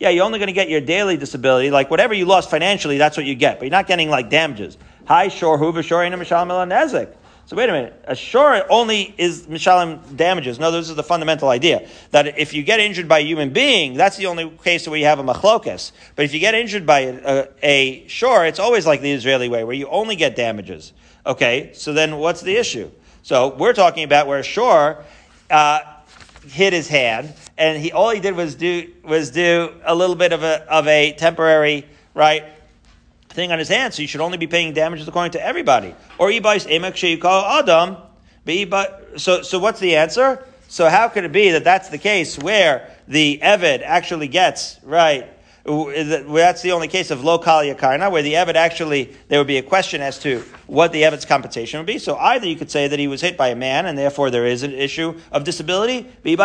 [0.00, 3.18] Yeah, you're only going to get your daily disability, like whatever you lost financially, that's
[3.18, 4.78] what you get, but you're not getting like damages.
[5.06, 7.14] Hi, shor hu v'shor nezek.
[7.44, 8.02] So wait a minute.
[8.04, 10.58] A shore only is mishalim damages.
[10.58, 13.92] No, this is the fundamental idea that if you get injured by a human being,
[13.92, 15.92] that's the only case where you have a machlokas.
[16.16, 19.50] But if you get injured by a, a, a shore, it's always like the Israeli
[19.50, 20.94] way, where you only get damages.
[21.26, 22.90] Okay, so then what's the issue?
[23.22, 25.04] So we're talking about where a shore
[25.50, 25.80] uh,
[26.46, 30.32] hit his hand, and he all he did was do was do a little bit
[30.32, 32.44] of a of a temporary right
[33.28, 35.94] thing on his hand, so you should only be paying damages according to everybody.
[36.18, 37.96] Or ibais emek sheikal adam.
[39.16, 40.44] So, so what's the answer?
[40.68, 45.28] So how could it be that that's the case where the Evid actually gets, right,
[45.70, 49.62] that's the only case of lokal yakarna, where the Evid actually, there would be a
[49.62, 51.98] question as to what the Evid's compensation would be.
[51.98, 54.46] So either you could say that he was hit by a man, and therefore there
[54.46, 56.36] is an issue of disability, or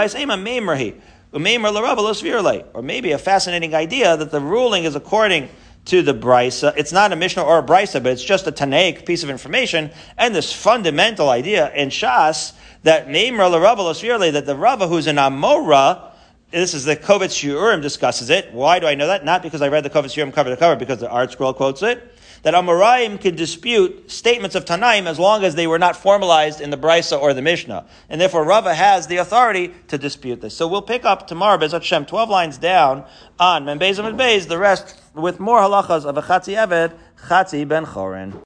[2.81, 5.49] maybe a fascinating idea that the ruling is according
[5.85, 6.73] to the brisa.
[6.75, 9.91] It's not a Mishnah or a brisa, but it's just a Tanaic piece of information.
[10.17, 12.53] And this fundamental idea in Shas
[12.83, 16.11] that Meimra that the Rava who's an Amora,
[16.51, 18.51] this is the Kovetz Shiurim discusses it.
[18.53, 19.25] Why do I know that?
[19.25, 22.11] Not because I read the Kovetz Shiurim cover to cover, because the ArtScroll quotes it.
[22.43, 26.69] That Amoraim can dispute statements of Tanaim as long as they were not formalized in
[26.69, 27.87] the Brisa or the Mishnah.
[28.07, 30.55] And therefore Rava has the authority to dispute this.
[30.55, 33.03] So we'll pick up tomorrow, Bezat Shem, 12 lines down
[33.39, 36.93] on Membez and Membez, the rest with more halachas of a Chatzi Eved,
[37.27, 38.39] Chatzi Ben Chorin.